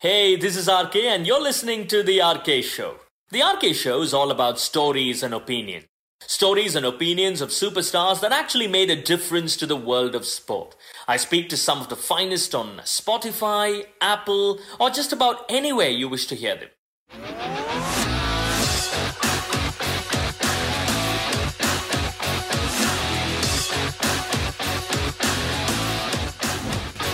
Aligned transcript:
Hey, 0.00 0.36
this 0.36 0.56
is 0.56 0.68
RK, 0.68 0.94
and 0.94 1.26
you're 1.26 1.42
listening 1.42 1.88
to 1.88 2.04
The 2.04 2.20
RK 2.20 2.62
Show. 2.62 2.98
The 3.32 3.42
RK 3.42 3.74
Show 3.74 4.00
is 4.02 4.14
all 4.14 4.30
about 4.30 4.60
stories 4.60 5.24
and 5.24 5.34
opinion. 5.34 5.86
Stories 6.20 6.76
and 6.76 6.86
opinions 6.86 7.40
of 7.40 7.48
superstars 7.48 8.20
that 8.20 8.30
actually 8.30 8.68
made 8.68 8.90
a 8.90 9.02
difference 9.02 9.56
to 9.56 9.66
the 9.66 9.74
world 9.74 10.14
of 10.14 10.24
sport. 10.24 10.76
I 11.08 11.16
speak 11.16 11.48
to 11.48 11.56
some 11.56 11.80
of 11.80 11.88
the 11.88 11.96
finest 11.96 12.54
on 12.54 12.76
Spotify, 12.84 13.86
Apple, 14.00 14.60
or 14.78 14.90
just 14.90 15.12
about 15.12 15.44
anywhere 15.48 15.88
you 15.88 16.08
wish 16.08 16.28
to 16.28 16.36
hear 16.36 16.54
them. 16.54 17.67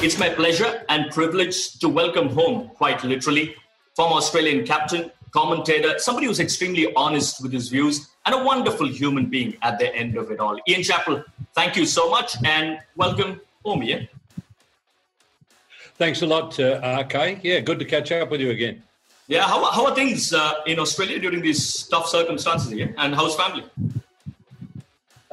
It's 0.05 0.19
my 0.19 0.29
pleasure 0.29 0.85
and 0.91 1.11
privilege 1.11 1.79
to 1.79 1.89
welcome 1.89 2.29
home, 2.29 2.69
quite 2.75 3.03
literally, 3.05 3.57
former 3.97 4.17
Australian 4.17 4.67
captain, 4.67 5.11
commentator, 5.31 5.99
somebody 5.99 6.27
who's 6.27 6.41
extremely 6.41 6.93
honest 6.95 7.43
with 7.43 7.55
his 7.55 7.71
views, 7.71 8.11
and 8.27 8.35
a 8.35 8.45
wonderful 8.45 8.87
human 8.87 9.31
being 9.31 9.57
at 9.63 9.79
the 9.79 9.97
end 9.97 10.19
of 10.19 10.31
it 10.31 10.41
all. 10.41 10.61
Ian 10.69 10.83
Chappell, 10.83 11.25
thank 11.55 11.75
you 11.75 11.87
so 11.87 12.11
much 12.11 12.37
and 12.45 12.81
welcome 12.97 13.41
home, 13.65 13.83
Ian. 13.83 14.07
Thanks 15.97 16.21
a 16.21 16.27
lot, 16.27 16.61
uh, 16.61 17.03
RK. 17.03 17.43
Yeah, 17.43 17.61
good 17.61 17.79
to 17.79 17.87
catch 17.87 18.13
up 18.13 18.31
with 18.31 18.43
you 18.43 18.51
again. 18.51 18.83
Yeah, 19.27 19.45
how, 19.45 19.65
how 19.73 19.87
are 19.87 19.95
things 19.95 20.35
uh, 20.35 20.57
in 20.67 20.81
Australia 20.81 21.19
during 21.19 21.41
these 21.41 21.85
tough 21.85 22.09
circumstances, 22.09 22.71
Ian? 22.75 22.95
And 22.99 23.15
how's 23.15 23.37
family? 23.37 23.65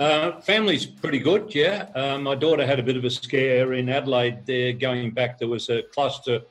Uh, 0.02 0.42
family's 0.42 0.84
pretty 0.84 1.20
good, 1.20 1.54
yeah. 1.54 1.86
Uh, 1.94 2.18
my 2.18 2.34
daughter 2.34 2.66
had 2.66 2.80
a 2.80 2.84
bit 2.84 2.98
of 2.98 3.06
a 3.06 3.10
scare 3.10 3.74
in 3.74 3.88
Adelaide 3.88 4.44
there 4.48 4.74
going 4.74 5.12
back. 5.12 5.38
There 5.38 5.48
was 5.48 5.70
a 5.70 5.84
cluster 5.94 6.42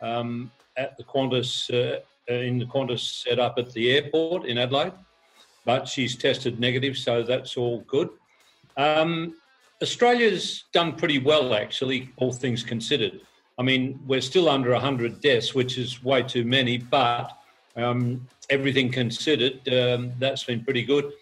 um, 0.00 0.50
at 0.78 0.96
the 0.96 1.04
Qantas, 1.04 1.68
uh, 1.68 2.00
in 2.32 2.58
the 2.58 2.64
Qantas 2.64 3.22
set 3.22 3.38
up 3.38 3.58
at 3.58 3.70
the 3.74 3.90
airport 3.90 4.46
in 4.46 4.56
Adelaide, 4.56 4.94
but 5.66 5.86
she's 5.86 6.16
tested 6.16 6.58
negative, 6.58 6.96
so 6.96 7.22
that's 7.22 7.58
all 7.58 7.80
good. 7.80 8.08
Um, 8.78 9.36
Australia's 9.82 10.64
done 10.72 10.94
pretty 10.94 11.18
well, 11.18 11.52
actually, 11.52 12.08
all 12.16 12.32
things 12.32 12.62
considered. 12.62 13.20
I 13.58 13.64
mean, 13.64 14.00
we're 14.06 14.22
still 14.22 14.48
under 14.48 14.70
100 14.70 15.20
deaths, 15.20 15.54
which 15.54 15.76
is 15.76 16.02
way 16.02 16.22
too 16.22 16.46
many, 16.46 16.78
but 16.78 17.36
um, 17.76 18.26
everything 18.48 18.90
considered, 18.90 19.60
um, 19.68 20.12
that's 20.18 20.44
been 20.44 20.64
pretty 20.64 20.84
good. 20.84 21.12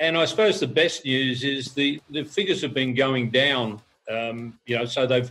And 0.00 0.16
I 0.16 0.24
suppose 0.24 0.58
the 0.58 0.66
best 0.66 1.04
news 1.04 1.44
is 1.44 1.72
the, 1.72 2.00
the 2.10 2.24
figures 2.24 2.62
have 2.62 2.74
been 2.74 2.94
going 2.94 3.30
down. 3.30 3.80
Um, 4.10 4.58
you 4.66 4.76
know, 4.76 4.84
so 4.84 5.06
they've 5.06 5.30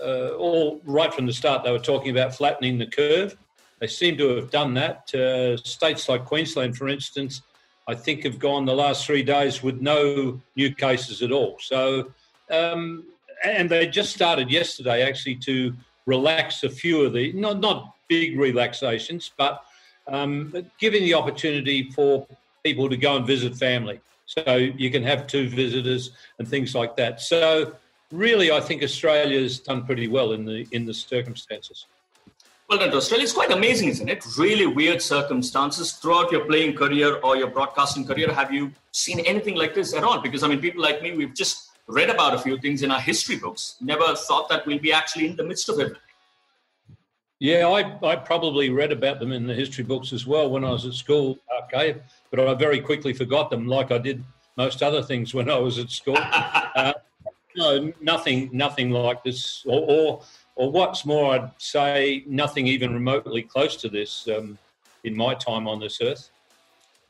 uh, 0.00 0.30
all 0.30 0.80
right 0.84 1.12
from 1.12 1.26
the 1.26 1.32
start, 1.32 1.64
they 1.64 1.72
were 1.72 1.78
talking 1.78 2.10
about 2.10 2.34
flattening 2.34 2.78
the 2.78 2.86
curve. 2.86 3.36
They 3.80 3.86
seem 3.86 4.16
to 4.18 4.36
have 4.36 4.50
done 4.50 4.74
that. 4.74 5.12
Uh, 5.14 5.56
states 5.56 6.08
like 6.08 6.24
Queensland, 6.24 6.76
for 6.76 6.88
instance, 6.88 7.42
I 7.88 7.94
think 7.94 8.22
have 8.24 8.38
gone 8.38 8.64
the 8.64 8.74
last 8.74 9.06
three 9.06 9.22
days 9.22 9.62
with 9.62 9.80
no 9.80 10.40
new 10.56 10.74
cases 10.74 11.22
at 11.22 11.32
all. 11.32 11.58
So, 11.60 12.12
um, 12.50 13.04
and 13.44 13.68
they 13.68 13.88
just 13.88 14.14
started 14.14 14.50
yesterday 14.50 15.02
actually 15.02 15.36
to 15.36 15.74
relax 16.06 16.62
a 16.62 16.70
few 16.70 17.02
of 17.02 17.12
the 17.12 17.32
not 17.32 17.58
not 17.58 17.94
big 18.08 18.38
relaxations, 18.38 19.32
but 19.36 19.64
um, 20.06 20.54
giving 20.78 21.02
the 21.02 21.14
opportunity 21.14 21.90
for 21.90 22.26
people 22.62 22.88
to 22.88 22.96
go 22.96 23.16
and 23.16 23.26
visit 23.26 23.56
family. 23.56 24.00
So 24.26 24.56
you 24.56 24.90
can 24.90 25.02
have 25.02 25.26
two 25.26 25.48
visitors 25.48 26.12
and 26.38 26.46
things 26.46 26.74
like 26.74 26.96
that. 26.96 27.20
So 27.20 27.74
really, 28.10 28.52
I 28.52 28.60
think 28.60 28.82
Australia's 28.82 29.58
done 29.58 29.84
pretty 29.84 30.08
well 30.08 30.32
in 30.32 30.44
the 30.44 30.66
in 30.72 30.86
the 30.86 30.94
circumstances. 30.94 31.86
Well 32.68 32.78
done, 32.78 32.94
Australia. 32.94 33.24
It's 33.24 33.32
quite 33.32 33.50
amazing, 33.50 33.88
isn't 33.88 34.08
it? 34.08 34.24
Really 34.38 34.66
weird 34.66 35.02
circumstances 35.02 35.92
throughout 35.92 36.32
your 36.32 36.44
playing 36.46 36.74
career 36.74 37.16
or 37.16 37.36
your 37.36 37.48
broadcasting 37.48 38.06
career. 38.06 38.32
Have 38.32 38.52
you 38.52 38.72
seen 38.92 39.20
anything 39.20 39.56
like 39.56 39.74
this 39.74 39.92
at 39.92 40.04
all? 40.04 40.20
Because 40.20 40.42
I 40.42 40.48
mean, 40.48 40.60
people 40.60 40.80
like 40.80 41.02
me, 41.02 41.12
we've 41.12 41.34
just 41.34 41.70
read 41.88 42.08
about 42.08 42.32
a 42.34 42.38
few 42.38 42.58
things 42.58 42.82
in 42.82 42.90
our 42.90 43.00
history 43.00 43.36
books. 43.36 43.76
Never 43.80 44.14
thought 44.14 44.48
that 44.48 44.64
we'll 44.66 44.78
be 44.78 44.92
actually 44.92 45.26
in 45.26 45.36
the 45.36 45.44
midst 45.44 45.68
of 45.68 45.80
it. 45.80 45.96
Yeah, 47.42 47.66
I, 47.66 48.06
I 48.06 48.14
probably 48.14 48.70
read 48.70 48.92
about 48.92 49.18
them 49.18 49.32
in 49.32 49.48
the 49.48 49.54
history 49.54 49.82
books 49.82 50.12
as 50.12 50.24
well 50.28 50.48
when 50.48 50.64
I 50.64 50.70
was 50.70 50.86
at 50.86 50.92
school, 50.92 51.40
okay, 51.64 51.96
but 52.30 52.38
I 52.38 52.54
very 52.54 52.80
quickly 52.80 53.12
forgot 53.12 53.50
them 53.50 53.66
like 53.66 53.90
I 53.90 53.98
did 53.98 54.22
most 54.56 54.80
other 54.80 55.02
things 55.02 55.34
when 55.34 55.50
I 55.50 55.58
was 55.58 55.76
at 55.76 55.90
school. 55.90 56.16
uh, 56.20 56.92
no, 57.56 57.92
nothing, 58.00 58.48
nothing 58.52 58.92
like 58.92 59.24
this, 59.24 59.64
or, 59.66 59.80
or, 59.88 60.22
or 60.54 60.70
what's 60.70 61.04
more, 61.04 61.34
I'd 61.34 61.50
say 61.58 62.22
nothing 62.28 62.68
even 62.68 62.94
remotely 62.94 63.42
close 63.42 63.74
to 63.78 63.88
this 63.88 64.28
um, 64.28 64.56
in 65.02 65.16
my 65.16 65.34
time 65.34 65.66
on 65.66 65.80
this 65.80 66.00
earth. 66.00 66.30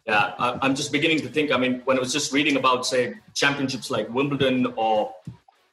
Yeah, 0.06 0.32
I'm 0.38 0.74
just 0.74 0.92
beginning 0.92 1.20
to 1.20 1.28
think. 1.28 1.52
I 1.52 1.58
mean, 1.58 1.82
when 1.84 1.98
I 1.98 2.00
was 2.00 2.10
just 2.10 2.32
reading 2.32 2.56
about, 2.56 2.86
say, 2.86 3.16
championships 3.34 3.90
like 3.90 4.08
Wimbledon 4.08 4.72
or 4.76 5.14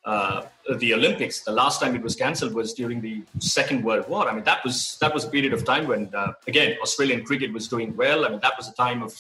uh, 0.04 0.42
the 0.76 0.94
Olympics. 0.94 1.42
The 1.42 1.52
last 1.52 1.82
time 1.82 1.96
it 1.96 2.02
was 2.02 2.16
cancelled 2.16 2.54
was 2.54 2.74
during 2.74 3.02
the 3.02 3.24
Second 3.40 3.84
World 3.84 4.08
War. 4.08 4.30
I 4.30 4.34
mean, 4.34 4.44
that 4.44 4.64
was 4.64 4.98
that 5.02 5.14
was 5.14 5.26
a 5.26 5.30
period 5.30 5.54
of 5.54 5.66
time 5.66 5.88
when, 5.88 6.14
uh, 6.14 6.34
again, 6.48 6.78
Australian 6.82 7.24
cricket 7.24 7.52
was 7.52 7.68
doing 7.68 7.96
well. 7.96 8.26
I 8.26 8.30
mean, 8.30 8.40
that 8.42 8.54
was 8.58 8.68
a 8.68 8.74
time 8.74 9.02
of 9.02 9.20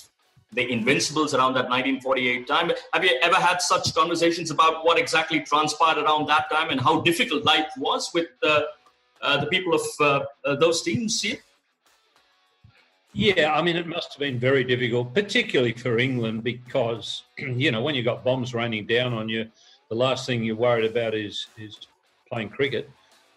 the 0.51 0.71
Invincibles 0.71 1.33
around 1.33 1.53
that 1.53 1.69
1948 1.69 2.47
time. 2.47 2.71
Have 2.93 3.03
you 3.03 3.17
ever 3.21 3.35
had 3.35 3.61
such 3.61 3.93
conversations 3.93 4.49
about 4.51 4.83
what 4.83 4.97
exactly 4.97 5.41
transpired 5.41 5.97
around 5.97 6.27
that 6.27 6.49
time 6.51 6.69
and 6.69 6.81
how 6.81 7.01
difficult 7.01 7.43
life 7.43 7.69
was 7.77 8.11
with 8.13 8.27
uh, 8.43 8.61
uh 9.21 9.37
the 9.37 9.47
people 9.47 9.73
of 9.73 9.81
uh, 9.99 10.25
uh, 10.45 10.55
those 10.55 10.81
teams 10.81 11.21
here? 11.21 11.37
Yeah, 13.13 13.53
I 13.53 13.61
mean, 13.61 13.75
it 13.75 13.87
must 13.87 14.13
have 14.13 14.19
been 14.19 14.39
very 14.39 14.63
difficult, 14.63 15.13
particularly 15.13 15.73
for 15.73 15.97
England, 15.97 16.43
because, 16.43 17.23
you 17.37 17.71
know, 17.71 17.81
when 17.81 17.95
you've 17.95 18.05
got 18.05 18.23
bombs 18.23 18.53
raining 18.53 18.85
down 18.85 19.13
on 19.13 19.27
you, 19.27 19.49
the 19.89 19.95
last 19.95 20.25
thing 20.25 20.43
you're 20.43 20.55
worried 20.55 20.89
about 20.89 21.13
is 21.13 21.47
is 21.57 21.87
playing 22.29 22.49
cricket. 22.49 22.89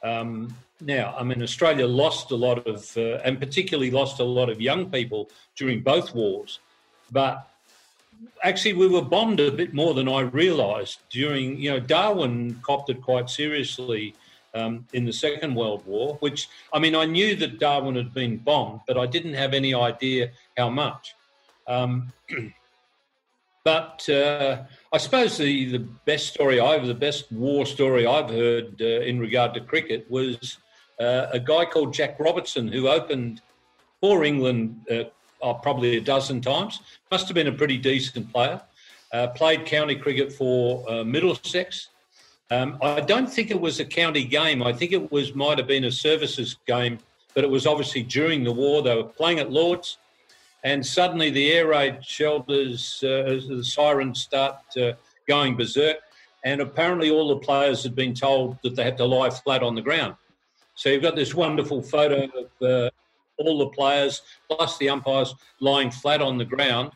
Um, 0.02 0.54
now, 0.80 1.14
I 1.16 1.22
mean, 1.22 1.42
Australia 1.42 1.86
lost 1.86 2.30
a 2.30 2.36
lot 2.36 2.66
of, 2.66 2.96
uh, 2.96 3.18
and 3.24 3.38
particularly 3.38 3.90
lost 3.90 4.20
a 4.20 4.24
lot 4.24 4.48
of 4.50 4.60
young 4.60 4.90
people 4.90 5.30
during 5.56 5.80
both 5.80 6.14
wars. 6.14 6.58
But 7.10 7.48
actually, 8.42 8.74
we 8.74 8.88
were 8.88 9.02
bombed 9.02 9.40
a 9.40 9.50
bit 9.50 9.72
more 9.74 9.94
than 9.94 10.08
I 10.08 10.20
realised 10.20 10.98
during, 11.08 11.56
you 11.58 11.70
know, 11.70 11.80
Darwin 11.80 12.58
copped 12.62 12.90
it 12.90 13.00
quite 13.00 13.30
seriously 13.30 14.14
um, 14.54 14.86
in 14.92 15.04
the 15.04 15.12
Second 15.12 15.54
World 15.54 15.86
War, 15.86 16.16
which, 16.20 16.48
I 16.72 16.78
mean, 16.78 16.94
I 16.96 17.04
knew 17.04 17.36
that 17.36 17.60
Darwin 17.60 17.94
had 17.94 18.12
been 18.12 18.38
bombed, 18.38 18.80
but 18.86 18.98
I 18.98 19.06
didn't 19.06 19.34
have 19.34 19.54
any 19.54 19.74
idea 19.74 20.30
how 20.56 20.68
much. 20.68 21.14
Um, 21.66 22.12
but 23.64 24.08
uh, 24.08 24.62
I 24.92 24.98
suppose 24.98 25.38
the, 25.38 25.70
the 25.70 25.78
best 25.78 26.34
story 26.34 26.60
I've, 26.60 26.86
the 26.86 26.94
best 26.94 27.30
war 27.30 27.64
story 27.66 28.06
I've 28.06 28.30
heard 28.30 28.80
uh, 28.80 28.84
in 28.84 29.18
regard 29.18 29.54
to 29.54 29.60
cricket 29.60 30.10
was 30.10 30.58
uh, 31.00 31.26
a 31.32 31.38
guy 31.38 31.64
called 31.64 31.94
Jack 31.94 32.18
Robertson 32.18 32.68
who 32.68 32.88
opened 32.88 33.40
for 34.00 34.24
England 34.24 34.80
uh, 34.90 35.04
oh, 35.42 35.54
probably 35.54 35.96
a 35.96 36.00
dozen 36.00 36.40
times. 36.40 36.80
Must 37.10 37.28
have 37.28 37.34
been 37.34 37.48
a 37.48 37.52
pretty 37.52 37.78
decent 37.78 38.32
player. 38.32 38.60
Uh, 39.12 39.28
played 39.28 39.66
county 39.66 39.94
cricket 39.94 40.32
for 40.32 40.90
uh, 40.90 41.04
Middlesex. 41.04 41.88
Um, 42.50 42.78
I 42.82 43.00
don't 43.00 43.30
think 43.30 43.50
it 43.50 43.60
was 43.60 43.80
a 43.80 43.84
county 43.84 44.24
game. 44.24 44.62
I 44.62 44.72
think 44.72 44.92
it 44.92 45.12
was 45.12 45.34
might 45.34 45.58
have 45.58 45.66
been 45.66 45.84
a 45.84 45.92
services 45.92 46.56
game, 46.66 46.98
but 47.34 47.44
it 47.44 47.50
was 47.50 47.66
obviously 47.66 48.02
during 48.02 48.44
the 48.44 48.52
war. 48.52 48.82
They 48.82 48.94
were 48.94 49.04
playing 49.04 49.38
at 49.38 49.50
Lords 49.50 49.98
and 50.64 50.84
suddenly 50.84 51.30
the 51.30 51.52
air 51.52 51.68
raid 51.68 52.04
shelters, 52.04 53.02
uh, 53.02 53.40
the 53.48 53.64
sirens 53.64 54.20
start 54.20 54.58
uh, 54.80 54.92
going 55.26 55.56
berserk, 55.56 55.98
and 56.44 56.60
apparently 56.60 57.10
all 57.10 57.28
the 57.28 57.36
players 57.36 57.82
had 57.82 57.94
been 57.94 58.14
told 58.14 58.58
that 58.62 58.76
they 58.76 58.84
had 58.84 58.96
to 58.96 59.04
lie 59.04 59.30
flat 59.30 59.62
on 59.62 59.74
the 59.74 59.82
ground. 59.82 60.14
So 60.74 60.88
you've 60.88 61.02
got 61.02 61.16
this 61.16 61.34
wonderful 61.34 61.82
photo 61.82 62.24
of 62.24 62.66
uh, 62.66 62.90
all 63.38 63.58
the 63.58 63.68
players 63.68 64.22
plus 64.48 64.78
the 64.78 64.88
umpires 64.88 65.34
lying 65.60 65.90
flat 65.90 66.22
on 66.22 66.38
the 66.38 66.44
ground. 66.44 66.92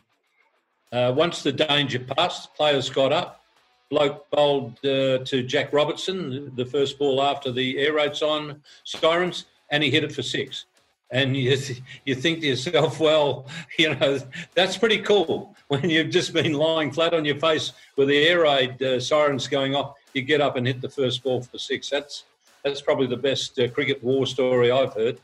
Uh, 0.91 1.13
once 1.15 1.43
the 1.43 1.51
danger 1.51 1.99
passed, 1.99 2.53
players 2.55 2.89
got 2.89 3.11
up. 3.11 3.43
Bloke 3.89 4.29
bowled 4.31 4.73
uh, 4.85 5.19
to 5.19 5.43
Jack 5.43 5.71
Robertson, 5.71 6.51
the 6.55 6.65
first 6.65 6.99
ball 6.99 7.21
after 7.21 7.51
the 7.51 7.77
air 7.77 7.93
raid 7.93 8.15
sign, 8.15 8.61
sirens, 8.83 9.45
and 9.71 9.81
he 9.81 9.89
hit 9.89 10.03
it 10.03 10.11
for 10.11 10.21
six 10.21 10.65
and 11.11 11.35
you 11.35 11.57
you 12.05 12.15
think 12.15 12.41
to 12.41 12.47
yourself, 12.47 12.99
well, 13.07 13.45
you 13.77 13.95
know, 13.95 14.19
that's 14.53 14.77
pretty 14.77 14.99
cool. 14.99 15.55
When 15.67 15.89
you've 15.89 16.09
just 16.09 16.33
been 16.33 16.53
lying 16.53 16.91
flat 16.91 17.13
on 17.13 17.25
your 17.25 17.39
face 17.39 17.73
with 17.95 18.07
the 18.07 18.27
air 18.27 18.41
raid 18.43 18.81
uh, 18.81 18.99
sirens 18.99 19.47
going 19.47 19.75
off, 19.75 19.95
you 20.13 20.21
get 20.21 20.41
up 20.41 20.55
and 20.55 20.65
hit 20.65 20.81
the 20.81 20.89
first 20.89 21.23
ball 21.23 21.41
for 21.41 21.57
six. 21.57 21.89
That's 21.89 22.23
that's 22.63 22.81
probably 22.81 23.07
the 23.07 23.17
best 23.17 23.59
uh, 23.59 23.67
cricket 23.69 24.03
war 24.03 24.25
story 24.25 24.71
I've 24.71 24.93
heard. 24.93 25.19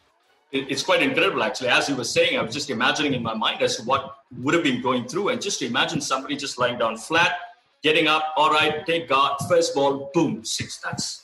It's 0.52 0.84
quite 0.84 1.02
incredible, 1.02 1.42
actually. 1.42 1.70
As 1.70 1.90
you 1.90 1.96
were 1.96 2.04
saying, 2.04 2.38
I 2.38 2.44
was 2.44 2.54
just 2.54 2.70
imagining 2.70 3.16
in 3.16 3.24
my 3.24 3.34
mind 3.34 3.64
as 3.64 3.78
to 3.78 3.84
what 3.84 4.18
would 4.40 4.54
have 4.54 4.64
been 4.64 4.84
going 4.84 5.08
through, 5.08 5.30
and 5.30 5.42
just 5.42 5.62
imagine 5.64 6.00
somebody 6.00 6.36
just 6.36 6.60
lying 6.60 6.78
down 6.78 6.96
flat, 6.96 7.38
getting 7.82 8.08
up. 8.08 8.34
All 8.38 8.52
right, 8.52 8.86
take 8.86 9.10
guard, 9.10 9.40
first 9.50 9.74
ball, 9.74 10.12
boom, 10.14 10.46
six. 10.46 10.78
That's 10.78 11.24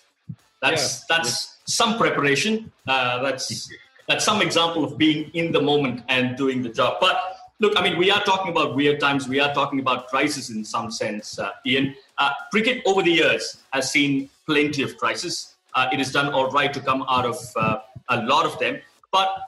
that's 0.62 1.05
yeah. 1.09 1.17
that's 1.17 1.57
some 1.65 2.00
preparation. 2.00 2.71
Uh, 2.88 3.21
that's 3.21 3.69
that's 4.09 4.25
some 4.25 4.41
example 4.41 4.83
of 4.83 4.97
being 4.97 5.29
in 5.35 5.51
the 5.51 5.61
moment 5.61 6.01
and 6.09 6.35
doing 6.35 6.63
the 6.63 6.69
job. 6.69 6.97
But 7.00 7.15
look, 7.59 7.73
I 7.77 7.83
mean, 7.83 7.95
we 7.97 8.09
are 8.09 8.21
talking 8.23 8.51
about 8.51 8.75
weird 8.75 9.00
times. 9.00 9.29
We 9.29 9.39
are 9.39 9.53
talking 9.53 9.79
about 9.79 10.07
crisis 10.07 10.50
in 10.50 10.65
some 10.65 10.89
sense, 10.89 11.38
uh, 11.38 11.51
Ian. 11.63 11.95
Uh, 12.17 12.31
cricket 12.51 12.81
over 12.88 13.03
the 13.03 13.11
years 13.11 13.61
has 13.71 13.91
seen 13.91 14.27
plenty 14.47 14.81
of 14.81 14.97
crises. 14.97 15.53
Uh, 15.75 15.89
it 15.94 16.00
has 16.00 16.11
done 16.11 16.33
all 16.33 16.50
right 16.50 16.73
to 16.73 16.81
come 16.81 17.06
out 17.07 17.25
of 17.25 17.38
uh, 17.56 17.81
a 18.09 18.23
lot 18.23 18.47
of 18.47 18.57
them. 18.57 18.81
But 19.11 19.44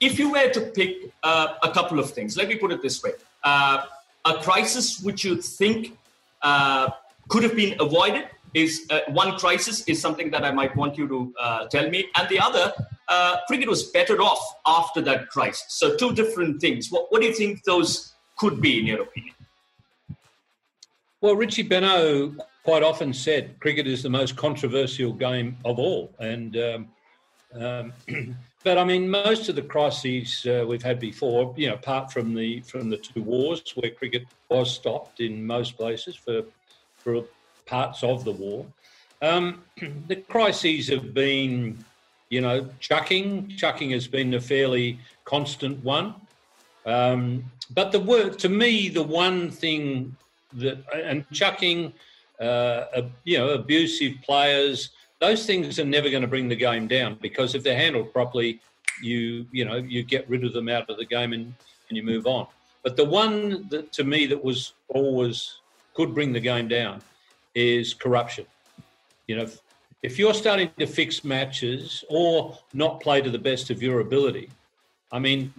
if 0.00 0.18
you 0.18 0.32
were 0.32 0.50
to 0.50 0.60
pick 0.60 1.12
uh, 1.22 1.54
a 1.62 1.70
couple 1.70 2.00
of 2.00 2.10
things, 2.10 2.36
let 2.36 2.48
me 2.48 2.56
put 2.56 2.72
it 2.72 2.82
this 2.82 3.00
way: 3.04 3.12
uh, 3.44 3.84
a 4.24 4.34
crisis 4.42 5.00
which 5.00 5.24
you 5.24 5.36
think 5.36 5.96
could 7.28 7.44
have 7.44 7.54
been 7.54 7.80
avoided 7.80 8.26
is 8.54 8.86
one 9.08 9.38
crisis 9.38 9.82
is 9.86 10.00
something 10.00 10.30
that 10.30 10.44
I 10.44 10.50
might 10.50 10.74
want 10.76 10.98
you 10.98 11.08
to 11.08 11.68
tell 11.70 11.88
me, 11.88 12.06
and 12.16 12.28
the 12.28 12.40
other 12.40 12.72
uh, 13.08 13.36
cricket 13.46 13.68
was 13.68 13.84
better 13.84 14.20
off 14.22 14.40
after 14.66 15.00
that 15.02 15.28
crisis. 15.28 15.66
So, 15.68 15.96
two 15.96 16.14
different 16.14 16.60
things. 16.60 16.90
What, 16.90 17.06
what 17.10 17.20
do 17.20 17.26
you 17.26 17.34
think 17.34 17.64
those 17.64 18.12
could 18.38 18.60
be, 18.60 18.78
in 18.78 18.86
your 18.86 19.02
opinion? 19.02 19.34
Well, 21.20 21.36
Richie 21.36 21.64
Benaud 21.64 22.36
quite 22.64 22.82
often 22.82 23.12
said 23.12 23.58
cricket 23.60 23.86
is 23.86 24.02
the 24.02 24.10
most 24.10 24.36
controversial 24.36 25.12
game 25.12 25.56
of 25.64 25.78
all. 25.78 26.14
And 26.18 26.56
um, 26.56 26.88
um, 27.58 27.92
but 28.64 28.78
I 28.78 28.84
mean, 28.84 29.08
most 29.08 29.48
of 29.48 29.56
the 29.56 29.62
crises 29.62 30.46
uh, 30.46 30.64
we've 30.66 30.82
had 30.82 30.98
before, 30.98 31.52
you 31.56 31.68
know, 31.68 31.74
apart 31.74 32.12
from 32.12 32.34
the 32.34 32.60
from 32.60 32.88
the 32.90 32.96
two 32.96 33.22
wars 33.22 33.62
where 33.74 33.90
cricket 33.90 34.24
was 34.48 34.72
stopped 34.72 35.20
in 35.20 35.46
most 35.46 35.76
places 35.76 36.16
for 36.16 36.42
for 36.96 37.24
parts 37.70 38.02
of 38.02 38.24
the 38.24 38.32
war, 38.32 38.66
um, 39.22 39.62
the 40.08 40.16
crises 40.16 40.88
have 40.88 41.14
been 41.14 41.84
you 42.30 42.40
know, 42.40 42.68
chucking, 42.78 43.48
chucking 43.56 43.90
has 43.90 44.06
been 44.06 44.34
a 44.34 44.40
fairly 44.40 44.98
constant 45.24 45.84
one. 45.84 46.14
Um, 46.86 47.44
but 47.74 47.92
the 47.92 48.00
word 48.00 48.38
to 48.38 48.48
me, 48.48 48.88
the 48.88 49.02
one 49.02 49.50
thing 49.50 50.16
that 50.54 50.78
and 50.94 51.28
chucking, 51.32 51.92
uh, 52.40 53.02
you 53.24 53.36
know, 53.36 53.50
abusive 53.50 54.14
players, 54.22 54.90
those 55.18 55.44
things 55.44 55.78
are 55.78 55.84
never 55.84 56.08
going 56.08 56.22
to 56.22 56.28
bring 56.28 56.48
the 56.48 56.56
game 56.56 56.86
down 56.86 57.18
because 57.20 57.54
if 57.54 57.62
they're 57.62 57.76
handled 57.76 58.12
properly, 58.12 58.60
you 59.02 59.44
you 59.52 59.64
know 59.64 59.76
you 59.76 60.02
get 60.02 60.28
rid 60.30 60.44
of 60.44 60.52
them 60.52 60.68
out 60.68 60.88
of 60.88 60.96
the 60.96 61.04
game 61.04 61.32
and, 61.32 61.52
and 61.88 61.96
you 61.96 62.02
move 62.02 62.26
on. 62.26 62.46
But 62.82 62.96
the 62.96 63.04
one 63.04 63.68
that 63.70 63.92
to 63.94 64.04
me 64.04 64.26
that 64.26 64.42
was 64.42 64.72
always 64.88 65.58
could 65.94 66.14
bring 66.14 66.32
the 66.32 66.40
game 66.40 66.68
down 66.68 67.02
is 67.54 67.94
corruption. 67.94 68.46
You 69.26 69.36
know, 69.36 69.48
if 70.02 70.18
you're 70.18 70.34
starting 70.34 70.70
to 70.78 70.86
fix 70.86 71.24
matches 71.24 72.04
or 72.08 72.58
not 72.72 73.00
play 73.00 73.20
to 73.20 73.30
the 73.30 73.38
best 73.38 73.70
of 73.70 73.82
your 73.82 74.00
ability, 74.00 74.50
I 75.12 75.18
mean, 75.18 75.52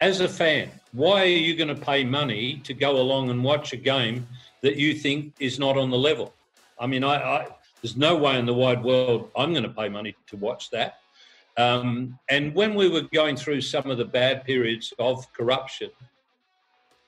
as 0.00 0.20
a 0.20 0.28
fan, 0.28 0.70
why 0.92 1.22
are 1.22 1.26
you 1.26 1.56
going 1.56 1.74
to 1.74 1.80
pay 1.80 2.04
money 2.04 2.60
to 2.64 2.74
go 2.74 3.00
along 3.00 3.30
and 3.30 3.42
watch 3.42 3.72
a 3.72 3.76
game 3.76 4.26
that 4.62 4.76
you 4.76 4.94
think 4.94 5.34
is 5.40 5.58
not 5.58 5.78
on 5.78 5.90
the 5.90 5.98
level? 5.98 6.34
I 6.78 6.86
mean, 6.86 7.04
I, 7.04 7.16
I 7.16 7.46
there's 7.82 7.96
no 7.96 8.16
way 8.16 8.38
in 8.38 8.46
the 8.46 8.54
wide 8.54 8.82
world 8.82 9.30
I'm 9.36 9.52
going 9.52 9.62
to 9.62 9.70
pay 9.70 9.88
money 9.88 10.14
to 10.28 10.36
watch 10.36 10.70
that. 10.70 10.98
Um, 11.56 12.18
and 12.28 12.54
when 12.54 12.74
we 12.74 12.88
were 12.88 13.02
going 13.14 13.36
through 13.36 13.62
some 13.62 13.90
of 13.90 13.96
the 13.96 14.04
bad 14.04 14.44
periods 14.44 14.92
of 14.98 15.32
corruption, 15.32 15.90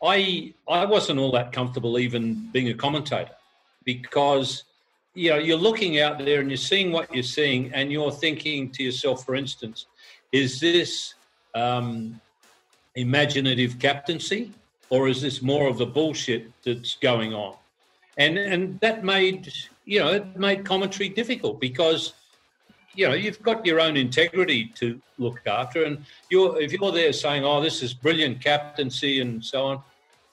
I 0.02 0.54
I 0.68 0.84
wasn't 0.84 1.18
all 1.18 1.32
that 1.32 1.52
comfortable 1.52 1.98
even 1.98 2.48
being 2.52 2.68
a 2.68 2.74
commentator 2.74 3.34
because 3.88 4.64
you 5.14 5.30
know, 5.30 5.38
you're 5.38 5.64
looking 5.68 5.98
out 5.98 6.18
there 6.18 6.40
and 6.40 6.50
you're 6.50 6.66
seeing 6.72 6.92
what 6.92 7.12
you're 7.12 7.32
seeing, 7.38 7.72
and 7.72 7.90
you're 7.90 8.12
thinking 8.12 8.70
to 8.72 8.82
yourself, 8.82 9.24
for 9.24 9.34
instance, 9.34 9.86
is 10.30 10.60
this 10.60 11.14
um, 11.54 12.20
imaginative 12.96 13.78
captaincy, 13.78 14.52
or 14.90 15.08
is 15.08 15.22
this 15.22 15.40
more 15.40 15.66
of 15.68 15.78
the 15.78 15.86
bullshit 15.86 16.52
that's 16.64 16.96
going 16.96 17.32
on? 17.32 17.56
And 18.18 18.36
and 18.36 18.78
that 18.80 19.04
made 19.04 19.50
you 19.86 20.00
know 20.00 20.10
it 20.18 20.36
made 20.36 20.66
commentary 20.66 21.08
difficult 21.08 21.58
because 21.58 22.12
you 22.94 23.08
know 23.08 23.14
you've 23.14 23.42
got 23.42 23.64
your 23.64 23.80
own 23.80 23.96
integrity 23.96 24.66
to 24.80 25.00
look 25.16 25.40
after, 25.46 25.84
and 25.84 26.04
you're 26.30 26.60
if 26.60 26.70
you're 26.72 26.92
there 26.92 27.14
saying, 27.14 27.42
"Oh, 27.44 27.62
this 27.62 27.82
is 27.82 27.94
brilliant 27.94 28.42
captaincy" 28.44 29.22
and 29.22 29.42
so 29.42 29.64
on, 29.64 29.82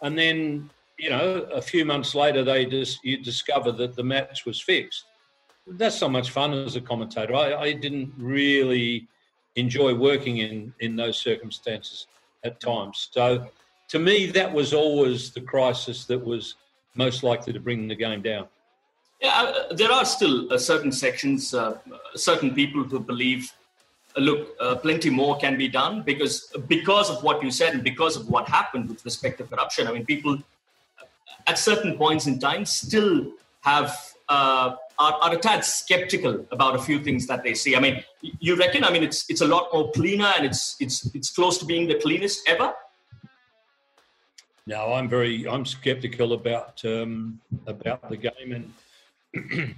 and 0.02 0.18
then 0.18 0.70
you 0.98 1.10
know, 1.10 1.48
a 1.54 1.62
few 1.62 1.86
months 1.86 2.16
later, 2.16 2.44
they 2.44 2.66
just 2.66 3.04
you 3.04 3.18
discover 3.18 3.72
that 3.74 3.96
the 3.96 4.04
match 4.04 4.46
was 4.46 4.62
fixed. 4.62 5.06
That's 5.68 6.00
not 6.02 6.12
much 6.12 6.30
fun 6.30 6.54
as 6.54 6.76
a 6.76 6.82
commentator. 6.82 7.36
I, 7.36 7.56
I 7.56 7.74
didn't 7.74 8.14
really 8.18 9.08
enjoy 9.56 9.94
working 9.94 10.38
in 10.38 10.74
in 10.80 10.96
those 10.96 11.18
circumstances 11.18 12.08
at 12.44 12.60
times. 12.60 13.10
So, 13.12 13.48
to 13.90 14.00
me, 14.00 14.28
that 14.28 14.52
was 14.52 14.74
always 14.74 15.32
the 15.32 15.42
crisis 15.42 16.06
that 16.06 16.24
was 16.24 16.56
most 16.96 17.24
likely 17.24 17.52
to 17.54 17.60
bring 17.60 17.88
the 17.88 17.96
game 17.96 18.22
down. 18.22 18.48
Yeah, 19.22 19.42
uh, 19.42 19.74
there 19.74 19.92
are 19.92 20.06
still 20.06 20.52
uh, 20.52 20.58
certain 20.58 20.92
sections, 20.92 21.54
uh, 21.54 21.78
certain 22.16 22.54
people 22.54 22.84
who 22.84 23.00
believe, 23.00 23.52
uh, 24.16 24.22
look, 24.22 24.50
uh, 24.60 24.76
plenty 24.76 25.10
more 25.10 25.38
can 25.38 25.58
be 25.58 25.68
done 25.68 26.04
because 26.04 26.52
because 26.68 27.10
of 27.10 27.24
what 27.24 27.42
you 27.44 27.52
said 27.52 27.74
and 27.74 27.84
because 27.84 28.16
of 28.16 28.30
what 28.30 28.48
happened 28.48 28.90
with 28.90 29.04
respect 29.04 29.38
to 29.40 29.46
corruption. 29.46 29.88
I 29.88 29.94
mean, 29.94 30.06
people 30.06 30.38
at 31.48 31.58
certain 31.58 31.98
points 31.98 32.28
in 32.28 32.40
time 32.40 32.66
still 32.66 33.32
have 33.62 33.96
uh, 34.30 34.76
are, 34.98 35.14
are 35.22 35.34
a 35.34 35.38
tad 35.38 35.64
skeptical 35.64 36.46
about 36.52 36.76
a 36.76 36.80
few 36.80 37.00
things 37.04 37.28
that 37.28 37.44
they 37.44 37.54
see. 37.54 37.76
I 37.76 37.80
mean, 37.80 38.04
you 38.22 38.56
reckon? 38.56 38.84
I 38.84 38.92
mean, 38.92 39.04
it's 39.04 39.30
it's 39.30 39.42
a 39.42 39.48
lot 39.48 39.70
more 39.74 39.92
cleaner 39.92 40.32
and 40.38 40.46
it's 40.46 40.76
it's 40.80 41.14
it's 41.14 41.30
close 41.32 41.58
to 41.60 41.66
being 41.66 41.88
the 41.88 41.96
cleanest 41.96 42.48
ever. 42.48 42.74
No, 44.68 44.94
I'm 44.94 45.08
very 45.08 45.48
I'm 45.48 45.66
skeptical 45.66 46.34
about 46.34 46.84
um, 46.86 47.40
about 47.68 48.10
the 48.10 48.18
game 48.18 48.52
and 49.34 49.76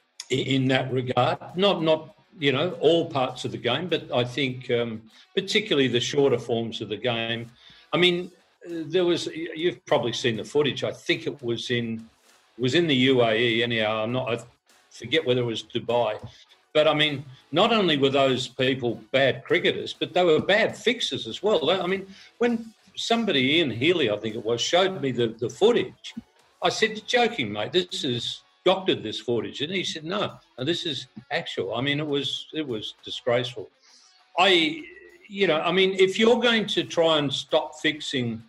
in 0.30 0.68
that 0.68 0.92
regard. 0.92 1.38
Not 1.56 1.82
not 1.82 2.14
you 2.38 2.52
know 2.52 2.72
all 2.80 3.08
parts 3.08 3.44
of 3.44 3.52
the 3.52 3.58
game, 3.58 3.88
but 3.88 4.12
I 4.12 4.24
think 4.24 4.70
um, 4.70 5.02
particularly 5.34 5.88
the 5.88 6.00
shorter 6.00 6.38
forms 6.38 6.80
of 6.80 6.88
the 6.88 6.98
game. 6.98 7.50
I 7.92 7.96
mean, 7.96 8.30
there 8.68 9.04
was 9.04 9.26
you've 9.26 9.84
probably 9.86 10.12
seen 10.12 10.36
the 10.36 10.44
footage. 10.44 10.84
I 10.84 10.92
think 10.92 11.26
it 11.26 11.42
was 11.42 11.70
in 11.70 12.08
was 12.58 12.74
in 12.74 12.86
the 12.86 13.08
UAE. 13.08 13.62
Anyhow, 13.62 14.02
I'm 14.02 14.12
not. 14.12 14.32
I 14.32 14.44
forget 14.90 15.24
whether 15.24 15.40
it 15.40 15.44
was 15.44 15.62
Dubai. 15.62 16.18
But 16.72 16.88
I 16.88 16.94
mean, 16.94 17.24
not 17.52 17.72
only 17.72 17.96
were 17.96 18.10
those 18.10 18.48
people 18.48 19.00
bad 19.10 19.44
cricketers, 19.44 19.94
but 19.98 20.12
they 20.12 20.24
were 20.24 20.40
bad 20.40 20.76
fixers 20.76 21.26
as 21.26 21.42
well. 21.42 21.70
I 21.70 21.86
mean, 21.86 22.06
when 22.38 22.72
somebody, 22.96 23.56
Ian 23.56 23.70
Healy, 23.70 24.10
I 24.10 24.16
think 24.16 24.34
it 24.34 24.44
was, 24.44 24.60
showed 24.60 25.00
me 25.00 25.10
the, 25.10 25.28
the 25.28 25.48
footage, 25.48 26.14
I 26.62 26.68
said, 26.68 26.90
You're 26.90 27.06
joking, 27.06 27.52
mate. 27.52 27.72
This 27.72 28.04
is 28.04 28.42
doctored 28.64 29.02
this 29.02 29.20
footage. 29.20 29.62
And 29.62 29.72
he 29.72 29.84
said, 29.84 30.04
No, 30.04 30.34
no, 30.58 30.64
this 30.64 30.84
is 30.84 31.06
actual. 31.30 31.74
I 31.74 31.80
mean, 31.80 32.00
it 32.00 32.06
was 32.06 32.46
it 32.52 32.66
was 32.66 32.94
disgraceful. 33.04 33.70
I 34.38 34.82
you 35.28 35.46
know, 35.46 35.60
I 35.60 35.72
mean, 35.72 35.96
if 35.98 36.18
you're 36.18 36.40
going 36.40 36.66
to 36.68 36.84
try 36.84 37.18
and 37.18 37.32
stop 37.32 37.80
fixing 37.80 38.42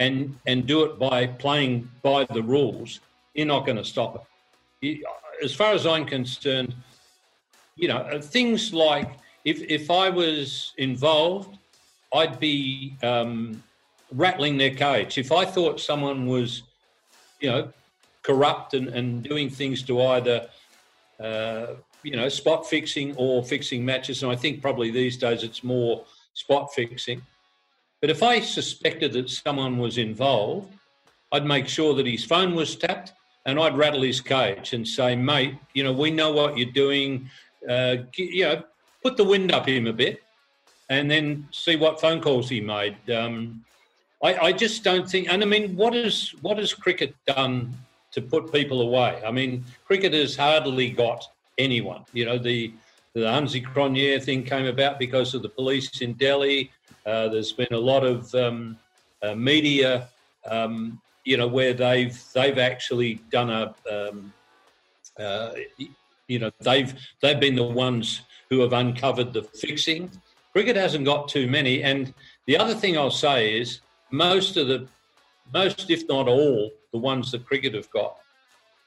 and 0.00 0.36
and 0.46 0.66
do 0.66 0.82
it 0.84 0.98
by 0.98 1.26
playing 1.26 1.88
by 2.02 2.24
the 2.24 2.42
rules, 2.42 2.98
you're 3.34 3.46
not 3.46 3.64
going 3.64 3.76
to 3.76 3.84
stop 3.84 4.26
it. 4.82 5.04
as 5.44 5.54
far 5.54 5.72
as 5.72 5.86
I'm 5.86 6.06
concerned, 6.06 6.74
you 7.76 7.86
know, 7.88 7.98
uh, 7.98 8.20
things 8.20 8.72
like 8.72 9.12
if 9.44 9.62
if 9.62 9.90
I 9.90 10.08
was 10.08 10.72
involved, 10.78 11.58
I'd 12.14 12.40
be 12.40 12.96
um, 13.02 13.62
rattling 14.10 14.56
their 14.56 14.74
cage. 14.74 15.18
If 15.18 15.30
I 15.30 15.44
thought 15.44 15.80
someone 15.80 16.26
was, 16.26 16.62
you 17.40 17.50
know, 17.50 17.72
corrupt 18.22 18.74
and, 18.74 18.88
and 18.88 19.22
doing 19.22 19.50
things 19.50 19.82
to 19.84 20.02
either, 20.02 20.48
uh, 21.20 21.66
you 22.02 22.16
know, 22.16 22.28
spot 22.30 22.66
fixing 22.66 23.14
or 23.16 23.44
fixing 23.44 23.84
matches, 23.84 24.22
and 24.22 24.32
I 24.32 24.36
think 24.36 24.62
probably 24.62 24.90
these 24.90 25.18
days 25.18 25.42
it's 25.42 25.62
more 25.62 26.04
spot 26.32 26.72
fixing. 26.74 27.20
But 28.00 28.10
if 28.10 28.22
I 28.22 28.40
suspected 28.40 29.12
that 29.12 29.28
someone 29.28 29.78
was 29.78 29.98
involved, 29.98 30.72
I'd 31.32 31.46
make 31.46 31.68
sure 31.68 31.94
that 31.94 32.06
his 32.06 32.24
phone 32.24 32.54
was 32.54 32.74
tapped 32.76 33.12
and 33.46 33.58
I'd 33.58 33.76
rattle 33.76 34.02
his 34.02 34.20
cage 34.20 34.72
and 34.72 34.86
say, 34.86 35.14
mate, 35.16 35.56
you 35.74 35.84
know, 35.84 35.92
we 35.92 36.10
know 36.10 36.32
what 36.32 36.58
you're 36.58 36.72
doing. 36.72 37.30
Uh, 37.68 37.96
you 38.16 38.44
know, 38.44 38.62
put 39.02 39.16
the 39.16 39.24
wind 39.24 39.52
up 39.52 39.68
him 39.68 39.86
a 39.86 39.92
bit 39.92 40.22
and 40.88 41.10
then 41.10 41.46
see 41.52 41.76
what 41.76 42.00
phone 42.00 42.20
calls 42.20 42.48
he 42.48 42.60
made. 42.60 42.96
Um, 43.10 43.64
I, 44.22 44.34
I, 44.36 44.52
just 44.52 44.84
don't 44.84 45.08
think, 45.08 45.28
and 45.30 45.42
I 45.42 45.46
mean, 45.46 45.76
what 45.76 45.94
is 45.94 46.34
what 46.42 46.58
has 46.58 46.74
cricket 46.74 47.14
done 47.26 47.74
to 48.12 48.20
put 48.20 48.52
people 48.52 48.82
away? 48.82 49.22
I 49.24 49.30
mean, 49.30 49.64
cricket 49.84 50.12
has 50.12 50.36
hardly 50.36 50.90
got 50.90 51.24
anyone. 51.56 52.04
You 52.12 52.26
know, 52.26 52.38
the 52.38 52.72
the 53.14 53.30
Hansi 53.30 53.60
Cronje 53.62 54.22
thing 54.22 54.44
came 54.44 54.66
about 54.66 54.98
because 54.98 55.34
of 55.34 55.42
the 55.42 55.48
police 55.48 56.00
in 56.00 56.12
Delhi. 56.14 56.70
Uh, 57.06 57.28
there's 57.28 57.52
been 57.52 57.72
a 57.72 57.78
lot 57.78 58.04
of 58.04 58.34
um, 58.34 58.76
uh, 59.22 59.34
media, 59.34 60.08
um, 60.48 61.00
you 61.24 61.36
know, 61.36 61.48
where 61.48 61.72
they've 61.72 62.18
they've 62.34 62.58
actually 62.58 63.20
done 63.30 63.50
a, 63.50 63.74
um, 63.90 64.32
uh, 65.18 65.52
you 66.28 66.38
know, 66.38 66.50
they've 66.60 66.94
they've 67.20 67.40
been 67.40 67.56
the 67.56 67.62
ones 67.62 68.22
who 68.48 68.60
have 68.60 68.72
uncovered 68.72 69.32
the 69.32 69.42
fixing. 69.42 70.10
Cricket 70.52 70.76
hasn't 70.76 71.04
got 71.04 71.28
too 71.28 71.46
many. 71.46 71.82
And 71.82 72.12
the 72.46 72.56
other 72.56 72.74
thing 72.74 72.98
I'll 72.98 73.10
say 73.10 73.60
is 73.60 73.80
most 74.10 74.56
of 74.56 74.66
the, 74.66 74.88
most 75.54 75.88
if 75.90 76.08
not 76.08 76.26
all, 76.26 76.70
the 76.92 76.98
ones 76.98 77.30
that 77.30 77.46
cricket 77.46 77.74
have 77.74 77.88
got 77.90 78.18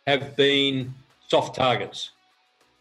have 0.06 0.36
been 0.36 0.94
soft 1.30 1.56
targets. 1.56 2.12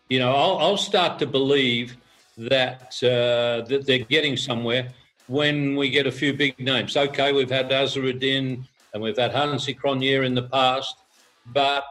You 0.09 0.19
know, 0.19 0.35
I'll, 0.35 0.59
I'll 0.59 0.77
start 0.77 1.19
to 1.21 1.27
believe 1.27 1.97
that 2.37 3.03
uh, 3.03 3.65
that 3.69 3.85
they're 3.87 3.99
getting 4.01 4.37
somewhere 4.37 4.89
when 5.33 5.77
we 5.77 5.89
get 5.89 6.07
a 6.07 6.13
few 6.13 6.35
big 6.35 6.59
names. 6.59 6.95
Okay, 6.95 7.33
we've 7.33 7.51
had 7.51 7.71
Azharuddin 7.71 8.63
and 8.93 9.03
we've 9.03 9.17
had 9.17 9.33
Hansi 9.33 9.75
Cronje 9.75 10.27
in 10.27 10.35
the 10.35 10.43
past, 10.43 10.95
but 11.47 11.91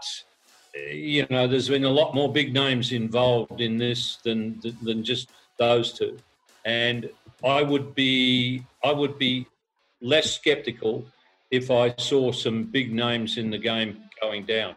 you 0.92 1.26
know, 1.32 1.48
there's 1.48 1.68
been 1.68 1.84
a 1.84 1.90
lot 1.90 2.14
more 2.14 2.32
big 2.32 2.54
names 2.54 2.92
involved 2.92 3.60
in 3.60 3.80
this 3.80 4.18
than 4.18 4.62
than 4.84 5.04
just 5.04 5.30
those 5.58 5.92
two, 5.92 6.18
and 6.66 7.10
I 7.44 7.64
would 7.64 7.96
be 7.96 8.64
I 8.84 8.94
would 8.94 9.18
be 9.18 9.48
less 10.02 10.40
sceptical 10.40 11.06
if 11.50 11.72
I 11.72 11.96
saw 11.98 12.32
some 12.32 12.66
big 12.66 12.94
names 12.94 13.40
in 13.40 13.50
the 13.50 13.58
game 13.58 14.04
going 14.22 14.46
down. 14.46 14.76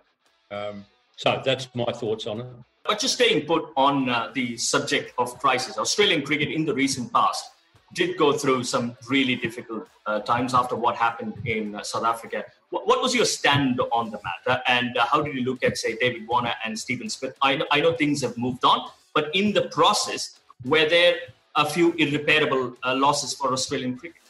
Um, 0.50 0.86
so 1.16 1.40
that's 1.44 1.68
my 1.74 1.92
thoughts 1.92 2.26
on 2.26 2.40
it. 2.40 2.46
But 2.84 2.98
just 2.98 3.14
staying 3.14 3.46
put 3.46 3.72
on 3.76 4.08
uh, 4.08 4.30
the 4.34 4.56
subject 4.56 5.12
of 5.18 5.38
crisis, 5.38 5.78
Australian 5.78 6.22
cricket 6.22 6.48
in 6.50 6.64
the 6.64 6.74
recent 6.74 7.12
past 7.12 7.50
did 7.94 8.16
go 8.18 8.32
through 8.32 8.64
some 8.64 8.96
really 9.08 9.36
difficult 9.36 9.88
uh, 10.06 10.20
times 10.20 10.52
after 10.54 10.76
what 10.76 10.96
happened 10.96 11.34
in 11.46 11.74
uh, 11.74 11.82
South 11.82 12.04
Africa. 12.04 12.44
What, 12.70 12.86
what, 12.86 13.00
was 13.00 13.14
your 13.14 13.24
stand 13.24 13.80
on 13.92 14.10
the 14.10 14.20
matter, 14.28 14.60
and 14.66 14.96
uh, 14.96 15.06
how 15.06 15.22
did 15.22 15.34
you 15.34 15.44
look 15.44 15.62
at, 15.62 15.78
say, 15.78 15.96
David 15.96 16.26
Warner 16.26 16.54
and 16.64 16.78
Steven 16.78 17.08
Smith? 17.08 17.36
I 17.40 17.56
know, 17.56 17.66
I 17.70 17.80
know 17.80 17.94
things 17.94 18.22
have 18.22 18.36
moved 18.36 18.64
on, 18.64 18.88
but 19.14 19.34
in 19.34 19.52
the 19.52 19.62
process, 19.68 20.40
were 20.64 20.88
there 20.88 21.16
a 21.54 21.64
few 21.64 21.92
irreparable 21.92 22.76
uh, 22.82 22.94
losses 22.94 23.32
for 23.34 23.52
Australian 23.52 23.96
cricket? 23.96 24.22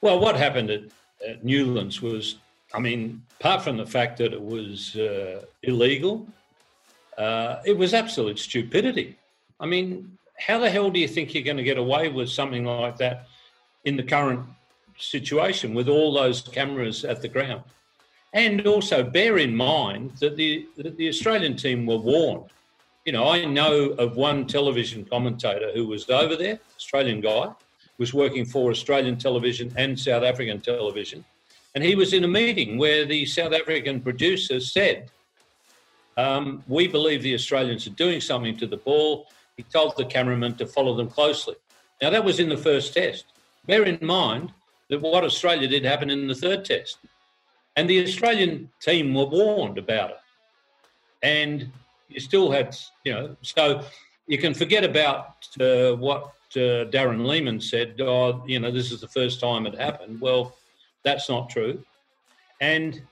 Well, 0.00 0.18
what 0.18 0.36
happened 0.36 0.70
at, 0.70 0.82
at 1.26 1.44
Newlands 1.44 2.02
was, 2.02 2.36
I 2.74 2.80
mean, 2.80 3.22
apart 3.40 3.62
from 3.62 3.76
the 3.76 3.86
fact 3.86 4.18
that 4.18 4.32
it 4.32 4.40
was 4.40 4.96
uh, 4.96 5.44
illegal, 5.62 6.26
uh, 7.16 7.60
it 7.64 7.76
was 7.76 7.94
absolute 7.94 8.38
stupidity. 8.38 9.16
I 9.60 9.66
mean, 9.66 10.17
how 10.38 10.58
the 10.58 10.70
hell 10.70 10.90
do 10.90 11.00
you 11.00 11.08
think 11.08 11.34
you're 11.34 11.42
going 11.42 11.56
to 11.56 11.62
get 11.62 11.78
away 11.78 12.08
with 12.08 12.30
something 12.30 12.64
like 12.64 12.96
that 12.98 13.26
in 13.84 13.96
the 13.96 14.02
current 14.02 14.44
situation 14.98 15.74
with 15.74 15.88
all 15.88 16.12
those 16.12 16.42
cameras 16.42 17.04
at 17.04 17.20
the 17.20 17.28
ground? 17.28 17.62
And 18.32 18.66
also 18.66 19.02
bear 19.02 19.38
in 19.38 19.54
mind 19.54 20.12
that 20.20 20.36
the, 20.36 20.68
that 20.76 20.96
the 20.96 21.08
Australian 21.08 21.56
team 21.56 21.86
were 21.86 21.96
warned. 21.96 22.50
You 23.04 23.12
know, 23.12 23.28
I 23.28 23.44
know 23.46 23.90
of 23.98 24.16
one 24.16 24.46
television 24.46 25.04
commentator 25.04 25.70
who 25.72 25.86
was 25.86 26.08
over 26.10 26.36
there, 26.36 26.60
Australian 26.76 27.20
guy, 27.20 27.50
was 27.96 28.14
working 28.14 28.44
for 28.44 28.70
Australian 28.70 29.16
television 29.16 29.72
and 29.76 29.98
South 29.98 30.22
African 30.22 30.60
television. 30.60 31.24
And 31.74 31.82
he 31.82 31.94
was 31.94 32.12
in 32.12 32.24
a 32.24 32.28
meeting 32.28 32.78
where 32.78 33.06
the 33.06 33.24
South 33.26 33.52
African 33.52 34.00
producer 34.00 34.60
said, 34.60 35.10
um, 36.16 36.62
We 36.68 36.86
believe 36.86 37.22
the 37.22 37.34
Australians 37.34 37.86
are 37.86 37.90
doing 37.90 38.20
something 38.20 38.56
to 38.58 38.66
the 38.66 38.76
ball 38.76 39.26
he 39.58 39.64
told 39.64 39.94
the 39.96 40.04
cameraman 40.06 40.54
to 40.54 40.66
follow 40.66 40.94
them 40.94 41.10
closely. 41.10 41.56
Now, 42.00 42.10
that 42.10 42.24
was 42.24 42.38
in 42.38 42.48
the 42.48 42.56
first 42.56 42.94
test. 42.94 43.26
Bear 43.66 43.82
in 43.82 43.98
mind 44.00 44.52
that 44.88 45.02
what 45.02 45.24
Australia 45.24 45.66
did 45.66 45.84
happened 45.84 46.12
in 46.12 46.28
the 46.28 46.34
third 46.34 46.64
test. 46.64 46.98
And 47.76 47.90
the 47.90 48.02
Australian 48.02 48.70
team 48.80 49.12
were 49.12 49.26
warned 49.26 49.76
about 49.76 50.10
it. 50.10 50.20
And 51.22 51.70
you 52.08 52.20
still 52.20 52.50
had, 52.52 52.76
you 53.04 53.12
know, 53.12 53.36
so 53.42 53.84
you 54.28 54.38
can 54.38 54.54
forget 54.54 54.84
about 54.84 55.48
uh, 55.60 55.92
what 55.96 56.32
uh, 56.54 56.86
Darren 56.94 57.26
Lehmann 57.26 57.60
said, 57.60 58.00
oh, 58.00 58.44
you 58.46 58.60
know, 58.60 58.70
this 58.70 58.92
is 58.92 59.00
the 59.00 59.08
first 59.08 59.40
time 59.40 59.66
it 59.66 59.74
happened. 59.74 60.20
Well, 60.20 60.56
that's 61.02 61.28
not 61.28 61.50
true. 61.50 61.82
And, 62.60 63.02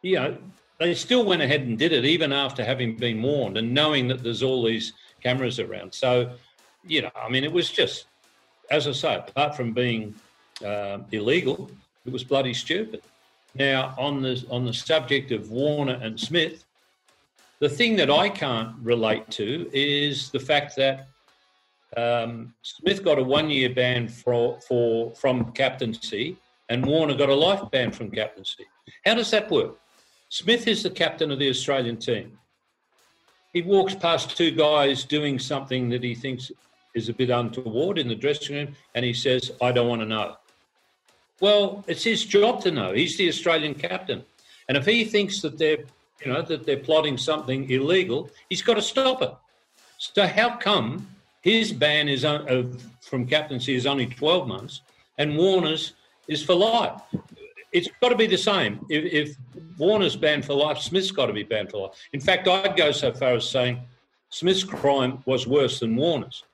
you 0.00 0.16
know, 0.16 0.38
they 0.80 0.94
still 0.94 1.26
went 1.26 1.42
ahead 1.42 1.60
and 1.60 1.78
did 1.78 1.92
it 1.92 2.06
even 2.06 2.32
after 2.32 2.64
having 2.64 2.96
been 2.96 3.20
warned 3.20 3.58
and 3.58 3.74
knowing 3.74 4.08
that 4.08 4.22
there's 4.22 4.42
all 4.42 4.64
these 4.64 4.94
cameras 5.22 5.58
around. 5.58 5.92
So, 5.94 6.32
you 6.84 7.02
know, 7.02 7.10
I 7.14 7.28
mean, 7.28 7.44
it 7.44 7.52
was 7.52 7.70
just, 7.70 8.06
as 8.70 8.88
I 8.88 8.92
say, 8.92 9.14
apart 9.16 9.56
from 9.56 9.72
being 9.72 10.14
uh, 10.64 10.98
illegal, 11.12 11.70
it 12.06 12.12
was 12.12 12.24
bloody 12.24 12.54
stupid. 12.54 13.02
Now, 13.54 13.94
on 13.98 14.22
the 14.22 14.44
on 14.50 14.64
the 14.64 14.72
subject 14.72 15.30
of 15.30 15.50
Warner 15.50 15.98
and 16.02 16.18
Smith, 16.18 16.64
the 17.58 17.68
thing 17.68 17.96
that 17.96 18.10
I 18.10 18.28
can't 18.28 18.74
relate 18.82 19.30
to 19.32 19.70
is 19.72 20.30
the 20.30 20.40
fact 20.40 20.74
that 20.76 21.08
um, 21.96 22.54
Smith 22.62 23.04
got 23.04 23.18
a 23.18 23.22
one-year 23.22 23.70
ban 23.70 24.08
for, 24.08 24.58
for 24.62 25.14
from 25.14 25.52
captaincy, 25.52 26.36
and 26.70 26.84
Warner 26.84 27.14
got 27.14 27.28
a 27.28 27.34
life 27.34 27.70
ban 27.70 27.92
from 27.92 28.10
captaincy. 28.10 28.64
How 29.04 29.14
does 29.14 29.30
that 29.30 29.50
work? 29.50 29.78
Smith 30.30 30.66
is 30.66 30.82
the 30.82 30.90
captain 30.90 31.30
of 31.30 31.38
the 31.38 31.50
Australian 31.50 31.98
team 31.98 32.38
he 33.52 33.62
walks 33.62 33.94
past 33.94 34.36
two 34.36 34.50
guys 34.50 35.04
doing 35.04 35.38
something 35.38 35.88
that 35.90 36.02
he 36.02 36.14
thinks 36.14 36.50
is 36.94 37.08
a 37.08 37.12
bit 37.12 37.30
untoward 37.30 37.98
in 37.98 38.08
the 38.08 38.14
dressing 38.14 38.56
room 38.56 38.74
and 38.94 39.04
he 39.04 39.12
says, 39.12 39.52
I 39.60 39.72
don't 39.72 39.88
want 39.88 40.02
to 40.02 40.06
know. 40.06 40.36
Well, 41.40 41.84
it's 41.86 42.04
his 42.04 42.24
job 42.24 42.62
to 42.62 42.70
know. 42.70 42.92
He's 42.92 43.16
the 43.16 43.28
Australian 43.28 43.74
captain. 43.74 44.24
And 44.68 44.76
if 44.76 44.86
he 44.86 45.04
thinks 45.04 45.40
that 45.40 45.58
they're, 45.58 45.78
you 46.24 46.32
know, 46.32 46.42
that 46.42 46.64
they're 46.64 46.78
plotting 46.78 47.18
something 47.18 47.68
illegal, 47.68 48.30
he's 48.48 48.62
got 48.62 48.74
to 48.74 48.82
stop 48.82 49.22
it. 49.22 49.34
So 49.98 50.26
how 50.26 50.56
come 50.56 51.08
his 51.40 51.72
ban 51.72 52.08
is 52.08 52.24
uh, 52.24 52.64
from 53.00 53.26
captaincy 53.26 53.74
is 53.74 53.86
only 53.86 54.06
12 54.06 54.46
months 54.46 54.82
and 55.18 55.36
Warner's 55.36 55.94
is 56.28 56.42
for 56.42 56.54
life? 56.54 57.00
It's 57.72 57.88
got 58.00 58.10
to 58.10 58.16
be 58.16 58.26
the 58.26 58.38
same. 58.38 58.84
If, 58.88 59.04
if 59.04 59.36
Warner's 59.82 60.14
banned 60.14 60.44
for 60.44 60.54
life, 60.54 60.78
Smith's 60.78 61.10
got 61.10 61.26
to 61.26 61.32
be 61.32 61.42
banned 61.42 61.72
for 61.72 61.78
life. 61.78 61.94
In 62.12 62.20
fact, 62.20 62.46
I'd 62.46 62.76
go 62.76 62.92
so 62.92 63.12
far 63.12 63.34
as 63.34 63.48
saying 63.48 63.80
Smith's 64.30 64.62
crime 64.62 65.24
was 65.26 65.48
worse 65.48 65.80
than 65.80 65.96
Warner's, 65.96 66.44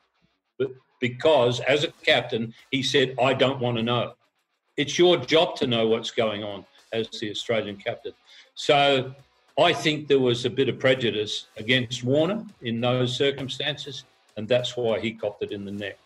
but 0.58 0.70
because 0.99 1.61
as 1.61 1.85
a 1.85 1.88
captain, 2.06 2.54
he 2.70 2.82
said, 2.82 3.14
"I 3.20 3.35
don't 3.35 3.61
want 3.61 3.76
to 3.76 3.82
know." 3.82 4.14
It's 4.78 4.99
your 4.99 5.18
job 5.18 5.56
to 5.56 5.66
know 5.66 5.87
what's 5.88 6.11
going 6.11 6.42
on 6.42 6.64
as 6.94 7.06
the 7.20 7.30
Australian 7.30 7.76
captain. 7.76 8.14
So 8.54 9.14
I 9.58 9.75
think 9.75 10.08
there 10.08 10.20
was 10.20 10.47
a 10.47 10.50
bit 10.50 10.70
of 10.70 10.78
prejudice 10.78 11.49
against 11.58 12.02
Warner 12.04 12.47
in 12.62 12.80
those 12.80 13.14
circumstances, 13.14 14.04
and 14.37 14.49
that's 14.49 14.75
why 14.75 15.00
he 15.00 15.12
copped 15.12 15.42
it 15.42 15.52
in 15.52 15.66
the 15.66 15.76
neck. 15.85 15.99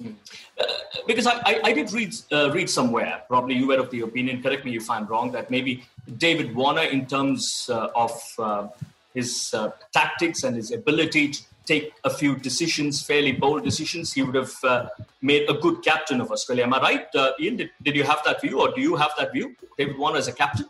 Uh, 0.00 0.64
because 1.06 1.26
I, 1.26 1.34
I, 1.44 1.60
I 1.64 1.72
did 1.72 1.92
read 1.92 2.14
uh, 2.30 2.50
read 2.52 2.70
somewhere, 2.70 3.22
probably 3.28 3.56
you 3.56 3.66
were 3.66 3.78
of 3.78 3.90
the 3.90 4.02
opinion, 4.02 4.42
correct 4.42 4.64
me 4.64 4.76
if 4.76 4.88
I'm 4.88 5.06
wrong, 5.06 5.32
that 5.32 5.50
maybe 5.50 5.84
David 6.18 6.54
Warner, 6.54 6.82
in 6.82 7.06
terms 7.06 7.68
uh, 7.72 7.88
of 7.96 8.12
uh, 8.38 8.68
his 9.14 9.52
uh, 9.54 9.70
tactics 9.92 10.44
and 10.44 10.54
his 10.54 10.70
ability 10.70 11.30
to 11.30 11.40
take 11.66 11.92
a 12.04 12.10
few 12.10 12.36
decisions, 12.36 13.02
fairly 13.02 13.32
bold 13.32 13.64
decisions, 13.64 14.12
he 14.12 14.22
would 14.22 14.34
have 14.36 14.54
uh, 14.64 14.86
made 15.20 15.50
a 15.50 15.54
good 15.54 15.82
captain 15.82 16.20
of 16.20 16.30
Australia. 16.30 16.64
Am 16.64 16.74
I 16.74 16.80
right, 16.80 17.06
Ian? 17.40 17.56
Did, 17.56 17.70
did 17.82 17.96
you 17.96 18.04
have 18.04 18.20
that 18.24 18.40
view, 18.40 18.60
or 18.60 18.72
do 18.74 18.80
you 18.80 18.96
have 18.96 19.10
that 19.18 19.32
view, 19.32 19.56
David 19.76 19.98
Warner 19.98 20.18
as 20.18 20.28
a 20.28 20.32
captain? 20.32 20.66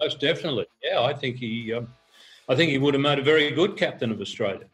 Most 0.00 0.18
definitely, 0.20 0.66
yeah. 0.82 1.00
I 1.00 1.12
think 1.12 1.36
he, 1.36 1.74
um, 1.74 1.92
I 2.48 2.54
think 2.56 2.70
he 2.70 2.78
would 2.78 2.94
have 2.94 3.02
made 3.02 3.18
a 3.18 3.22
very 3.22 3.50
good 3.50 3.76
captain 3.76 4.10
of 4.10 4.20
Australia. 4.20 4.66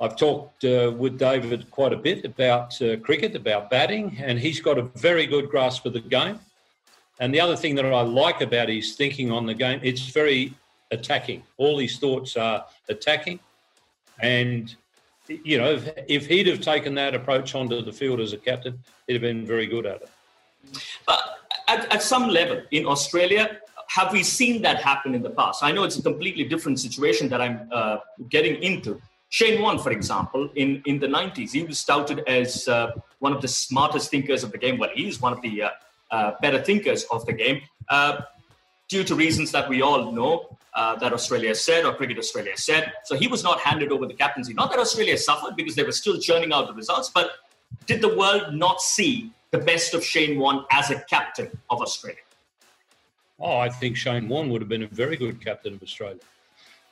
I've 0.00 0.16
talked 0.16 0.64
uh, 0.64 0.92
with 0.96 1.18
David 1.18 1.70
quite 1.70 1.92
a 1.92 1.96
bit 1.96 2.24
about 2.24 2.80
uh, 2.82 2.96
cricket, 2.98 3.34
about 3.34 3.70
batting, 3.70 4.16
and 4.20 4.38
he's 4.38 4.60
got 4.60 4.76
a 4.78 4.82
very 4.82 5.26
good 5.26 5.48
grasp 5.48 5.86
of 5.86 5.94
the 5.94 6.00
game. 6.00 6.38
And 7.18 7.32
the 7.32 7.40
other 7.40 7.56
thing 7.56 7.74
that 7.76 7.86
I 7.86 8.02
like 8.02 8.42
about 8.42 8.68
his 8.68 8.94
thinking 8.94 9.32
on 9.32 9.46
the 9.46 9.54
game, 9.54 9.80
it's 9.82 10.02
very 10.02 10.52
attacking. 10.90 11.42
All 11.56 11.78
his 11.78 11.98
thoughts 11.98 12.36
are 12.36 12.66
attacking. 12.90 13.40
And, 14.20 14.74
you 15.28 15.56
know, 15.56 15.72
if, 15.72 15.88
if 16.08 16.26
he'd 16.26 16.46
have 16.46 16.60
taken 16.60 16.94
that 16.96 17.14
approach 17.14 17.54
onto 17.54 17.80
the 17.80 17.92
field 17.92 18.20
as 18.20 18.34
a 18.34 18.36
captain, 18.36 18.78
he'd 19.06 19.14
have 19.14 19.22
been 19.22 19.46
very 19.46 19.66
good 19.66 19.86
at 19.86 20.02
it. 20.02 20.10
But 21.06 21.20
at, 21.68 21.90
at 21.90 22.02
some 22.02 22.28
level 22.28 22.60
in 22.70 22.84
Australia, 22.84 23.60
have 23.88 24.12
we 24.12 24.22
seen 24.22 24.60
that 24.62 24.82
happen 24.82 25.14
in 25.14 25.22
the 25.22 25.30
past? 25.30 25.62
I 25.62 25.72
know 25.72 25.84
it's 25.84 25.98
a 25.98 26.02
completely 26.02 26.44
different 26.44 26.80
situation 26.80 27.30
that 27.30 27.40
I'm 27.40 27.66
uh, 27.72 27.98
getting 28.28 28.62
into 28.62 29.00
Shane 29.28 29.60
Warne, 29.60 29.78
for 29.78 29.90
example, 29.90 30.48
in, 30.54 30.82
in 30.86 30.98
the 30.98 31.06
90s, 31.06 31.52
he 31.52 31.64
was 31.64 31.82
touted 31.84 32.20
as 32.28 32.68
uh, 32.68 32.92
one 33.18 33.32
of 33.32 33.42
the 33.42 33.48
smartest 33.48 34.10
thinkers 34.10 34.44
of 34.44 34.52
the 34.52 34.58
game. 34.58 34.78
Well, 34.78 34.90
he's 34.94 35.20
one 35.20 35.32
of 35.32 35.42
the 35.42 35.62
uh, 35.62 35.70
uh, 36.10 36.32
better 36.40 36.62
thinkers 36.62 37.04
of 37.10 37.26
the 37.26 37.32
game 37.32 37.60
uh, 37.88 38.22
due 38.88 39.02
to 39.04 39.14
reasons 39.14 39.50
that 39.52 39.68
we 39.68 39.82
all 39.82 40.12
know 40.12 40.56
uh, 40.74 40.94
that 40.96 41.12
Australia 41.12 41.54
said 41.54 41.84
or 41.84 41.94
Cricket 41.94 42.18
Australia 42.18 42.52
said. 42.56 42.92
So 43.04 43.16
he 43.16 43.26
was 43.26 43.42
not 43.42 43.58
handed 43.60 43.90
over 43.90 44.06
the 44.06 44.14
captaincy. 44.14 44.54
Not 44.54 44.70
that 44.70 44.78
Australia 44.78 45.18
suffered 45.18 45.56
because 45.56 45.74
they 45.74 45.82
were 45.82 45.92
still 45.92 46.18
churning 46.20 46.52
out 46.52 46.68
the 46.68 46.74
results, 46.74 47.10
but 47.12 47.30
did 47.86 48.00
the 48.00 48.16
world 48.16 48.54
not 48.54 48.80
see 48.80 49.32
the 49.50 49.58
best 49.58 49.94
of 49.94 50.04
Shane 50.04 50.38
Warne 50.38 50.64
as 50.70 50.90
a 50.90 51.00
captain 51.10 51.50
of 51.70 51.80
Australia? 51.80 52.20
Oh, 53.38 53.58
I 53.58 53.68
think 53.68 53.96
Shane 53.96 54.28
Warne 54.28 54.50
would 54.50 54.62
have 54.62 54.68
been 54.68 54.82
a 54.82 54.88
very 54.88 55.16
good 55.16 55.44
captain 55.44 55.74
of 55.74 55.82
Australia. 55.82 56.20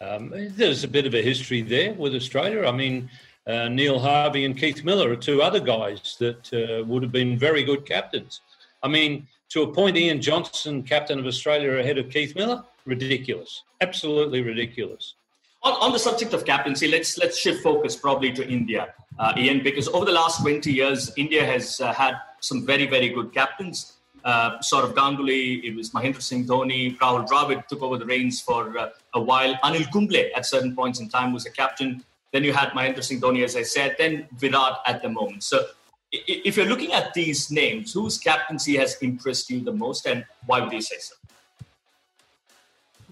Um, 0.04 0.32
there's 0.56 0.84
a 0.84 0.88
bit 0.88 1.06
of 1.06 1.14
a 1.14 1.22
history 1.22 1.62
there 1.62 1.94
with 1.94 2.14
Australia. 2.14 2.66
I 2.66 2.72
mean, 2.72 3.08
Uh, 3.46 3.68
Neil 3.68 3.98
Harvey 3.98 4.46
and 4.46 4.56
Keith 4.56 4.84
Miller 4.84 5.10
are 5.12 5.16
two 5.16 5.42
other 5.42 5.60
guys 5.60 6.16
that 6.18 6.42
uh, 6.54 6.82
would 6.88 7.02
have 7.02 7.12
been 7.12 7.38
very 7.38 7.62
good 7.62 7.84
captains. 7.84 8.40
I 8.82 8.88
mean, 8.88 9.12
to 9.50 9.58
appoint 9.62 9.98
Ian 9.98 10.20
Johnson 10.22 10.82
captain 10.82 11.18
of 11.18 11.26
Australia 11.26 11.72
ahead 11.82 11.98
of 11.98 12.08
Keith 12.08 12.34
Miller, 12.34 12.64
ridiculous, 12.86 13.62
absolutely 13.82 14.40
ridiculous. 14.40 15.14
On, 15.62 15.74
on 15.84 15.92
the 15.92 15.98
subject 15.98 16.32
of 16.32 16.40
captaincy, 16.46 16.86
let's 16.88 17.18
let's 17.22 17.36
shift 17.36 17.62
focus 17.62 17.96
probably 17.96 18.32
to 18.32 18.42
India, 18.58 18.82
uh, 19.18 19.34
Ian, 19.36 19.62
because 19.62 19.88
over 19.88 20.06
the 20.06 20.16
last 20.22 20.40
20 20.40 20.72
years, 20.72 21.12
India 21.18 21.44
has 21.44 21.64
uh, 21.82 21.92
had 21.92 22.14
some 22.40 22.64
very 22.64 22.86
very 22.86 23.10
good 23.10 23.28
captains. 23.34 23.76
Uh, 24.24 24.58
sort 24.62 24.84
of 24.86 24.94
Ganguly, 24.94 25.62
it 25.64 25.76
was 25.76 25.90
Mahendra 25.90 26.22
Singh 26.22 26.46
Dhoni, 26.46 26.96
Rahul 26.96 27.28
Dravid 27.28 27.66
took 27.66 27.82
over 27.82 27.98
the 27.98 28.06
reins 28.06 28.40
for 28.40 28.78
uh, 28.78 28.88
a 29.12 29.20
while. 29.20 29.54
Anil 29.62 29.90
Kumble 29.92 30.16
at 30.34 30.46
certain 30.46 30.74
points 30.74 30.98
in 30.98 31.10
time 31.10 31.34
was 31.34 31.44
a 31.44 31.50
captain. 31.50 32.02
Then 32.32 32.42
you 32.42 32.54
had 32.54 32.70
Mahendra 32.70 33.04
Singh 33.04 33.20
Dhoni, 33.20 33.44
as 33.44 33.54
I 33.54 33.62
said. 33.62 33.96
Then 33.98 34.26
Virat 34.38 34.78
at 34.86 35.02
the 35.02 35.10
moment. 35.10 35.42
So 35.42 35.66
if 36.10 36.56
you're 36.56 36.66
looking 36.66 36.92
at 36.92 37.12
these 37.12 37.50
names, 37.50 37.92
whose 37.92 38.18
captaincy 38.18 38.76
has 38.76 38.96
impressed 39.02 39.50
you 39.50 39.60
the 39.60 39.72
most, 39.72 40.06
and 40.06 40.24
why 40.46 40.60
would 40.60 40.72
you 40.72 40.80
say 40.80 40.96
so? 40.98 41.14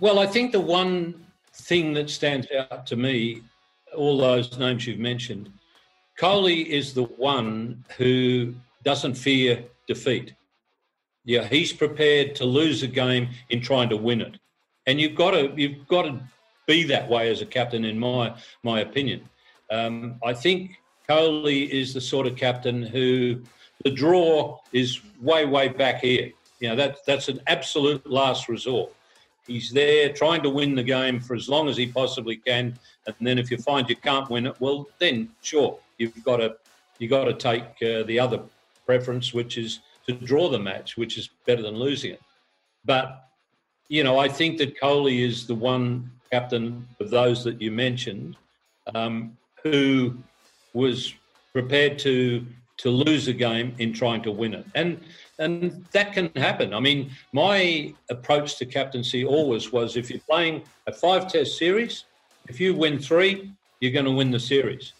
Well, 0.00 0.18
I 0.18 0.26
think 0.26 0.52
the 0.52 0.60
one 0.60 1.26
thing 1.52 1.92
that 1.94 2.08
stands 2.08 2.46
out 2.58 2.86
to 2.86 2.96
me, 2.96 3.42
all 3.94 4.18
those 4.18 4.58
names 4.58 4.86
you've 4.86 4.98
mentioned, 4.98 5.52
Kohli 6.18 6.66
is 6.66 6.94
the 6.94 7.04
one 7.04 7.84
who 7.98 8.54
doesn't 8.82 9.14
fear 9.14 9.62
defeat. 9.86 10.34
Yeah, 11.24 11.46
he's 11.46 11.72
prepared 11.72 12.34
to 12.36 12.44
lose 12.44 12.82
a 12.82 12.88
game 12.88 13.28
in 13.50 13.60
trying 13.60 13.88
to 13.90 13.96
win 13.96 14.20
it, 14.20 14.38
and 14.86 15.00
you've 15.00 15.14
got 15.14 15.32
to 15.32 15.52
you've 15.56 15.86
got 15.86 16.02
to 16.02 16.20
be 16.66 16.82
that 16.84 17.08
way 17.08 17.30
as 17.30 17.42
a 17.42 17.46
captain, 17.46 17.84
in 17.84 17.98
my 17.98 18.34
my 18.62 18.80
opinion. 18.80 19.28
Um, 19.70 20.16
I 20.24 20.34
think 20.34 20.80
Kohli 21.08 21.68
is 21.68 21.94
the 21.94 22.00
sort 22.00 22.26
of 22.26 22.36
captain 22.36 22.82
who 22.82 23.40
the 23.84 23.90
draw 23.90 24.58
is 24.72 25.00
way 25.20 25.44
way 25.44 25.68
back 25.68 26.00
here. 26.00 26.32
You 26.58 26.68
know 26.68 26.76
that 26.76 26.98
that's 27.06 27.28
an 27.28 27.40
absolute 27.46 28.04
last 28.08 28.48
resort. 28.48 28.92
He's 29.46 29.70
there 29.70 30.12
trying 30.12 30.42
to 30.42 30.50
win 30.50 30.74
the 30.74 30.84
game 30.84 31.20
for 31.20 31.34
as 31.34 31.48
long 31.48 31.68
as 31.68 31.76
he 31.76 31.86
possibly 31.86 32.36
can, 32.36 32.78
and 33.06 33.14
then 33.20 33.38
if 33.38 33.50
you 33.50 33.58
find 33.58 33.88
you 33.88 33.96
can't 33.96 34.28
win 34.30 34.46
it, 34.46 34.56
well, 34.60 34.88
then 34.98 35.28
sure, 35.42 35.78
you've 35.98 36.22
got 36.24 36.38
to 36.38 36.56
you 36.98 37.08
got 37.08 37.24
to 37.24 37.34
take 37.34 37.64
uh, 37.82 38.02
the 38.04 38.18
other 38.18 38.40
preference, 38.86 39.32
which 39.34 39.58
is 39.58 39.80
to 40.06 40.12
draw 40.14 40.48
the 40.48 40.58
match, 40.58 40.96
which 40.96 41.18
is 41.18 41.30
better 41.46 41.62
than 41.62 41.76
losing 41.76 42.12
it. 42.12 42.20
But 42.84 43.28
you 43.88 44.02
know, 44.02 44.18
I 44.18 44.28
think 44.28 44.58
that 44.58 44.80
Kohli 44.80 45.20
is 45.20 45.46
the 45.46 45.54
one 45.54 46.10
captain 46.30 46.88
of 46.98 47.10
those 47.10 47.44
that 47.44 47.60
you 47.60 47.70
mentioned 47.70 48.36
um, 48.94 49.36
who 49.62 50.16
was 50.72 51.14
prepared 51.52 51.98
to 52.00 52.46
to 52.78 52.90
lose 52.90 53.28
a 53.28 53.32
game 53.32 53.74
in 53.78 53.92
trying 53.92 54.22
to 54.22 54.32
win 54.32 54.54
it, 54.54 54.66
and 54.74 54.98
and 55.38 55.84
that 55.92 56.12
can 56.12 56.30
happen. 56.36 56.72
I 56.72 56.80
mean, 56.80 57.10
my 57.32 57.94
approach 58.10 58.56
to 58.58 58.66
captaincy 58.66 59.24
always 59.24 59.72
was: 59.72 59.96
if 59.96 60.10
you're 60.10 60.20
playing 60.20 60.62
a 60.86 60.92
five-test 60.92 61.58
series, 61.58 62.04
if 62.48 62.58
you 62.60 62.74
win 62.74 62.98
three, 62.98 63.52
you're 63.80 63.92
going 63.92 64.06
to 64.06 64.10
win 64.10 64.30
the 64.30 64.40
series. 64.40 64.94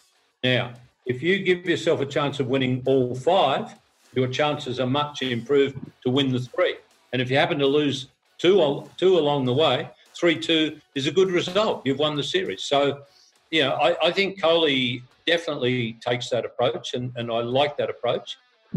Now, 0.44 0.75
if 1.06 1.23
you 1.23 1.38
give 1.38 1.66
yourself 1.66 2.00
a 2.00 2.06
chance 2.06 2.40
of 2.40 2.47
winning 2.49 2.82
all 2.85 3.14
five, 3.14 3.75
your 4.14 4.28
chances 4.28 4.78
are 4.81 4.87
much 4.87 5.23
improved 5.23 5.78
to 6.02 6.11
win 6.11 6.31
the 6.31 6.40
three. 6.40 6.76
And 7.12 7.21
if 7.21 7.31
you 7.31 7.37
happen 7.37 7.59
to 7.59 7.66
lose 7.66 8.09
two, 8.38 8.88
two 8.97 9.19
along 9.19 9.45
the 9.45 9.54
way, 9.54 9.88
3 10.14 10.38
2 10.38 10.78
is 10.95 11.07
a 11.07 11.11
good 11.11 11.31
result. 11.31 11.83
You've 11.85 11.99
won 11.99 12.16
the 12.16 12.23
series. 12.23 12.62
So, 12.62 13.02
you 13.50 13.62
know, 13.62 13.73
I, 13.73 14.09
I 14.09 14.11
think 14.12 14.40
Kohli 14.40 15.02
definitely 15.26 15.95
takes 15.95 16.28
that 16.31 16.45
approach, 16.45 16.95
and, 16.95 17.12
and 17.16 17.31
I 17.31 17.40
like 17.40 17.76
that 17.78 17.90
approach. 17.90 18.37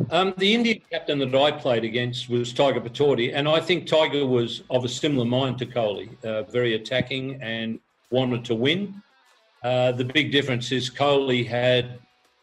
Um, 0.09 0.33
the 0.37 0.53
Indian 0.53 0.81
captain 0.91 1.19
that 1.19 1.33
I 1.33 1.51
played 1.51 1.85
against 1.85 2.29
was 2.29 2.51
Tiger 2.51 2.81
Pataudi, 2.81 3.31
and 3.33 3.47
I 3.47 3.61
think 3.61 3.87
Tiger 3.87 4.25
was 4.25 4.63
of 4.69 4.83
a 4.83 4.89
similar 4.89 5.25
mind 5.25 5.57
to 5.59 5.65
Kohli, 5.65 6.09
uh, 6.25 6.43
very 6.43 6.73
attacking 6.73 7.41
and 7.41 7.79
wanted 8.09 8.43
to 8.45 8.55
win. 8.55 9.01
Uh, 9.63 9.91
the 9.93 10.03
big 10.03 10.31
difference 10.31 10.71
is 10.71 10.89
Kohli 10.89 11.47
had, 11.47 11.99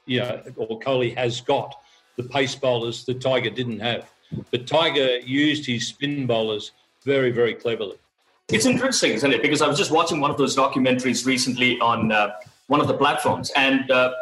you 0.07 0.21
know, 0.21 0.43
or 0.57 0.81
Kohli 0.81 1.15
has 1.17 1.41
got 1.41 1.75
the 2.17 2.23
pace 2.23 2.55
bowlers 2.55 3.05
that 3.05 3.21
Tiger 3.21 3.51
didn't 3.51 3.81
have. 3.81 4.11
But 4.51 4.67
Tiger 4.67 5.19
used 5.19 5.67
his 5.67 5.87
spin 5.89 6.27
bowlers 6.27 6.73
very, 7.05 7.31
very 7.31 7.55
cleverly. 7.55 7.97
It's 8.49 8.67
interesting, 8.67 9.13
isn't 9.13 9.33
it? 9.33 9.43
Because 9.43 9.63
I 9.63 9.69
was 9.69 9.79
just 9.79 9.91
watching 9.91 10.21
one 10.21 10.31
of 10.31 10.37
those 10.37 10.57
documentaries 10.57 11.27
recently 11.27 11.81
on 11.81 12.13
uh, 12.13 12.33
one 12.67 12.81
of 12.81 12.89
the 12.89 12.95
platforms, 12.95 13.51
and 13.57 13.91
uh, 13.91 14.13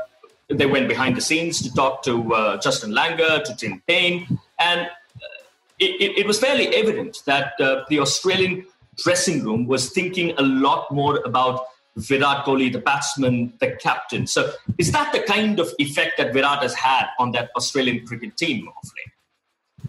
they 0.49 0.67
went 0.67 0.89
behind 0.89 1.17
the 1.17 1.21
scenes 1.21 1.63
to 1.63 1.73
talk 1.75 2.03
to 2.05 2.35
uh, 2.35 2.57
Justin 2.59 2.93
Langer, 2.93 3.43
to 3.43 3.57
Tim 3.57 3.83
Paine, 3.87 4.27
and 4.59 4.83
uh, 4.83 5.45
it, 5.79 6.19
it, 6.19 6.27
was 6.27 6.39
fairly 6.39 6.69
evident 6.69 7.23
that 7.27 7.55
uh, 7.61 7.85
the 7.89 7.99
Australian 7.99 8.67
dressing 8.99 9.43
room 9.45 9.67
was 9.67 9.91
thinking 9.91 10.33
a 10.39 10.43
lot 10.43 10.91
more 10.93 11.21
about 11.25 11.67
Virat 11.97 12.45
Kohli, 12.45 12.73
the 12.73 12.79
batsman, 12.79 13.53
the 13.61 13.73
captain. 13.73 14.27
So, 14.27 14.53
is 14.79 14.93
that 14.93 15.13
the 15.13 15.21
kind 15.21 15.59
of 15.59 15.73
effect 15.79 16.19
that 16.19 16.33
Virat 16.33 16.63
has 16.63 16.75
had 16.75 17.07
on 17.19 17.33
that 17.33 17.51
Australian 17.57 18.07
cricket 18.07 18.37
team 18.37 18.69
of 18.69 18.75
late? 18.85 19.89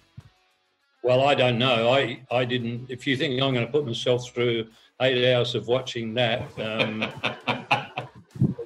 Well, 1.03 1.23
I 1.23 1.35
don't 1.35 1.57
know. 1.57 1.91
I, 1.91 2.21
I 2.29 2.45
didn't. 2.45 2.89
If 2.89 3.07
you 3.07 3.17
think 3.17 3.41
I'm 3.41 3.53
going 3.53 3.65
to 3.65 3.71
put 3.71 3.85
myself 3.85 4.29
through 4.29 4.67
eight 5.01 5.33
hours 5.33 5.55
of 5.55 5.67
watching 5.67 6.13
that, 6.15 6.47
um, 6.59 7.05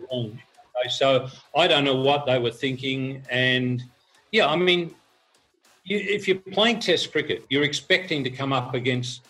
so 0.89 1.29
I 1.55 1.67
don't 1.67 1.83
know 1.83 1.95
what 1.95 2.25
they 2.25 2.39
were 2.39 2.51
thinking. 2.51 3.23
And 3.29 3.83
yeah, 4.31 4.47
I 4.47 4.55
mean, 4.55 4.93
you, 5.83 5.97
if 5.97 6.27
you're 6.27 6.37
playing 6.37 6.79
Test 6.79 7.11
cricket, 7.11 7.45
you're 7.49 7.63
expecting 7.63 8.23
to 8.23 8.29
come 8.29 8.51
up 8.51 8.73
against 8.73 9.21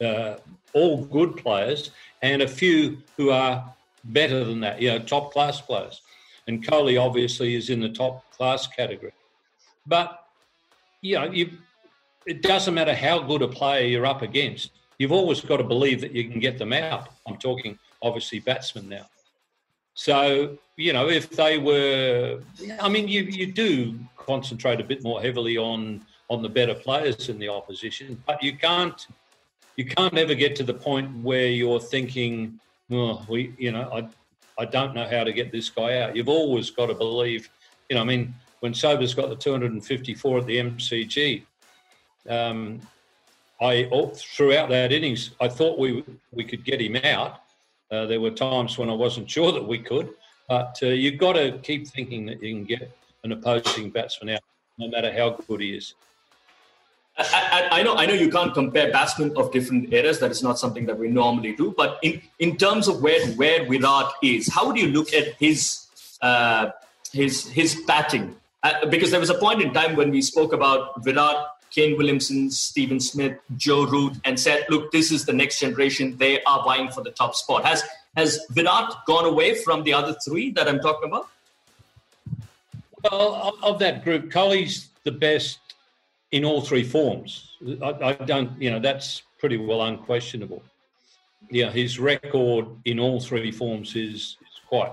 uh, 0.00 0.36
all 0.72 1.04
good 1.04 1.36
players 1.36 1.90
and 2.22 2.42
a 2.42 2.48
few 2.48 2.98
who 3.16 3.30
are 3.30 3.74
better 4.04 4.44
than 4.44 4.60
that, 4.60 4.80
you 4.80 4.88
know, 4.90 4.98
top 4.98 5.32
class 5.32 5.60
players. 5.60 6.02
And 6.46 6.64
Kohli 6.64 7.00
obviously 7.00 7.54
is 7.54 7.70
in 7.70 7.80
the 7.80 7.90
top 7.90 8.30
class 8.32 8.66
category. 8.66 9.12
But, 9.86 10.24
you 11.02 11.16
know, 11.16 11.30
you, 11.30 11.50
it 12.26 12.42
doesn't 12.42 12.74
matter 12.74 12.94
how 12.94 13.20
good 13.20 13.42
a 13.42 13.48
player 13.48 13.86
you're 13.86 14.06
up 14.06 14.22
against, 14.22 14.70
you've 14.98 15.12
always 15.12 15.40
got 15.40 15.58
to 15.58 15.64
believe 15.64 16.00
that 16.00 16.12
you 16.12 16.28
can 16.28 16.40
get 16.40 16.58
them 16.58 16.72
out. 16.72 17.08
I'm 17.26 17.36
talking 17.36 17.78
obviously 18.02 18.40
batsmen 18.40 18.88
now. 18.88 19.06
So, 19.94 20.56
you 20.76 20.92
know, 20.92 21.08
if 21.08 21.30
they 21.30 21.58
were, 21.58 22.40
I 22.80 22.88
mean, 22.88 23.08
you, 23.08 23.22
you 23.22 23.52
do 23.52 23.98
concentrate 24.16 24.80
a 24.80 24.84
bit 24.84 25.02
more 25.02 25.20
heavily 25.20 25.56
on 25.56 26.02
on 26.30 26.42
the 26.42 26.48
better 26.48 26.74
players 26.74 27.30
in 27.30 27.38
the 27.38 27.48
opposition, 27.48 28.22
but 28.26 28.42
you 28.42 28.54
can't 28.54 29.06
you 29.78 29.84
can't 29.84 30.18
ever 30.18 30.34
get 30.34 30.56
to 30.56 30.64
the 30.64 30.74
point 30.74 31.08
where 31.22 31.46
you're 31.46 31.78
thinking, 31.78 32.58
oh, 32.90 33.24
we, 33.28 33.54
you 33.58 33.70
know, 33.70 33.88
I, 33.92 34.08
I 34.60 34.64
don't 34.64 34.92
know 34.92 35.08
how 35.08 35.22
to 35.22 35.32
get 35.32 35.52
this 35.52 35.70
guy 35.70 36.00
out. 36.00 36.16
You've 36.16 36.28
always 36.28 36.68
got 36.68 36.86
to 36.86 36.94
believe, 36.94 37.48
you 37.88 37.94
know, 37.94 38.02
I 38.02 38.04
mean, 38.04 38.34
when 38.58 38.74
Sobers 38.74 39.14
got 39.14 39.28
the 39.28 39.36
254 39.36 40.38
at 40.38 40.46
the 40.46 40.56
MCG, 40.58 41.44
um, 42.28 42.80
I 43.60 43.88
throughout 44.16 44.68
that 44.70 44.92
innings, 44.92 45.30
I 45.40 45.48
thought 45.48 45.78
we 45.78 46.04
we 46.32 46.44
could 46.44 46.64
get 46.64 46.80
him 46.80 46.96
out. 46.96 47.42
Uh, 47.90 48.06
there 48.06 48.20
were 48.20 48.30
times 48.30 48.78
when 48.78 48.90
I 48.90 48.94
wasn't 48.94 49.30
sure 49.30 49.52
that 49.52 49.62
we 49.64 49.78
could, 49.78 50.10
but 50.48 50.76
uh, 50.82 50.86
you've 50.86 51.18
got 51.18 51.34
to 51.34 51.58
keep 51.62 51.86
thinking 51.86 52.26
that 52.26 52.42
you 52.42 52.52
can 52.52 52.64
get 52.64 52.90
an 53.22 53.30
opposing 53.30 53.90
batsman 53.90 54.34
out, 54.34 54.42
no 54.76 54.88
matter 54.88 55.12
how 55.12 55.30
good 55.30 55.60
he 55.60 55.76
is. 55.76 55.94
I, 57.18 57.68
I, 57.72 57.82
know 57.82 57.96
I 57.96 58.06
know 58.06 58.14
you 58.14 58.30
can't 58.30 58.54
compare 58.54 58.92
batsmen 58.92 59.36
of 59.36 59.50
different 59.50 59.92
eras. 59.92 60.20
That 60.20 60.30
is 60.30 60.42
not 60.42 60.58
something 60.58 60.86
that 60.86 60.98
we 60.98 61.08
normally 61.08 61.52
do. 61.52 61.74
But 61.76 61.98
in, 62.02 62.22
in 62.38 62.56
terms 62.56 62.86
of 62.86 63.02
where 63.02 63.26
where 63.32 63.64
Virat 63.64 64.12
is, 64.22 64.52
how 64.52 64.66
would 64.66 64.78
you 64.78 64.88
look 64.88 65.12
at 65.12 65.34
his 65.34 65.86
uh, 66.22 66.70
his 67.12 67.48
his 67.48 67.82
batting? 67.86 68.36
Uh, 68.62 68.86
because 68.86 69.10
there 69.10 69.20
was 69.20 69.30
a 69.30 69.38
point 69.38 69.62
in 69.62 69.72
time 69.72 69.96
when 69.96 70.10
we 70.10 70.22
spoke 70.22 70.52
about 70.52 71.02
Virat, 71.04 71.46
Kane 71.70 71.96
Williamson, 71.96 72.50
Steven 72.50 73.00
Smith, 73.00 73.36
Joe 73.56 73.84
Root, 73.84 74.14
and 74.24 74.38
said, 74.38 74.66
"Look, 74.68 74.92
this 74.92 75.10
is 75.10 75.24
the 75.24 75.32
next 75.32 75.58
generation. 75.58 76.16
They 76.18 76.42
are 76.44 76.62
vying 76.64 76.90
for 76.90 77.02
the 77.02 77.10
top 77.10 77.34
spot." 77.34 77.64
Has 77.64 77.82
has 78.16 78.38
Virat 78.50 78.94
gone 79.06 79.24
away 79.24 79.56
from 79.56 79.82
the 79.82 79.92
other 79.92 80.14
three 80.24 80.52
that 80.52 80.68
I'm 80.68 80.78
talking 80.78 81.08
about? 81.08 81.28
Well, 83.02 83.56
of 83.62 83.78
that 83.80 84.04
group, 84.04 84.30
Kohli's 84.30 84.88
the 85.04 85.12
best 85.12 85.58
in 86.32 86.44
all 86.44 86.60
three 86.60 86.84
forms. 86.84 87.56
I, 87.82 87.90
I, 88.02 88.12
don't, 88.12 88.60
you 88.60 88.70
know, 88.70 88.78
that's 88.78 89.22
pretty 89.38 89.56
well 89.56 89.82
unquestionable. 89.82 90.62
Yeah, 91.50 91.70
his 91.70 91.98
record 91.98 92.66
in 92.84 92.98
all 92.98 93.20
three 93.20 93.50
forms 93.50 93.96
is, 93.96 94.36
is 94.40 94.60
quite 94.68 94.92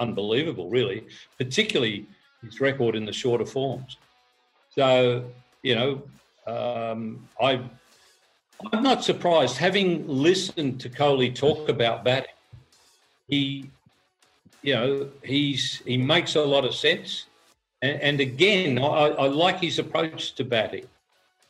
unbelievable, 0.00 0.70
really, 0.70 1.04
particularly 1.38 2.06
his 2.42 2.60
record 2.60 2.96
in 2.96 3.04
the 3.04 3.12
shorter 3.12 3.44
forms. 3.44 3.98
So, 4.70 5.24
you 5.62 5.74
know, 5.74 6.02
um, 6.46 7.28
I, 7.40 7.60
I'm 8.72 8.82
not 8.82 9.04
surprised, 9.04 9.58
having 9.58 10.06
listened 10.08 10.80
to 10.80 10.88
Kohli 10.88 11.34
talk 11.34 11.68
about 11.68 12.04
batting, 12.04 12.30
he 13.28 13.70
you 14.64 14.74
know, 14.74 15.08
he's 15.22 15.82
he 15.84 15.98
makes 15.98 16.34
a 16.36 16.40
lot 16.40 16.64
of 16.64 16.74
sense. 16.74 17.26
And, 17.84 18.00
and 18.00 18.20
again, 18.20 18.78
I, 18.78 19.08
I, 19.24 19.26
like 19.26 19.60
his 19.60 19.78
approach 19.78 20.34
to 20.36 20.44
batting. 20.44 20.86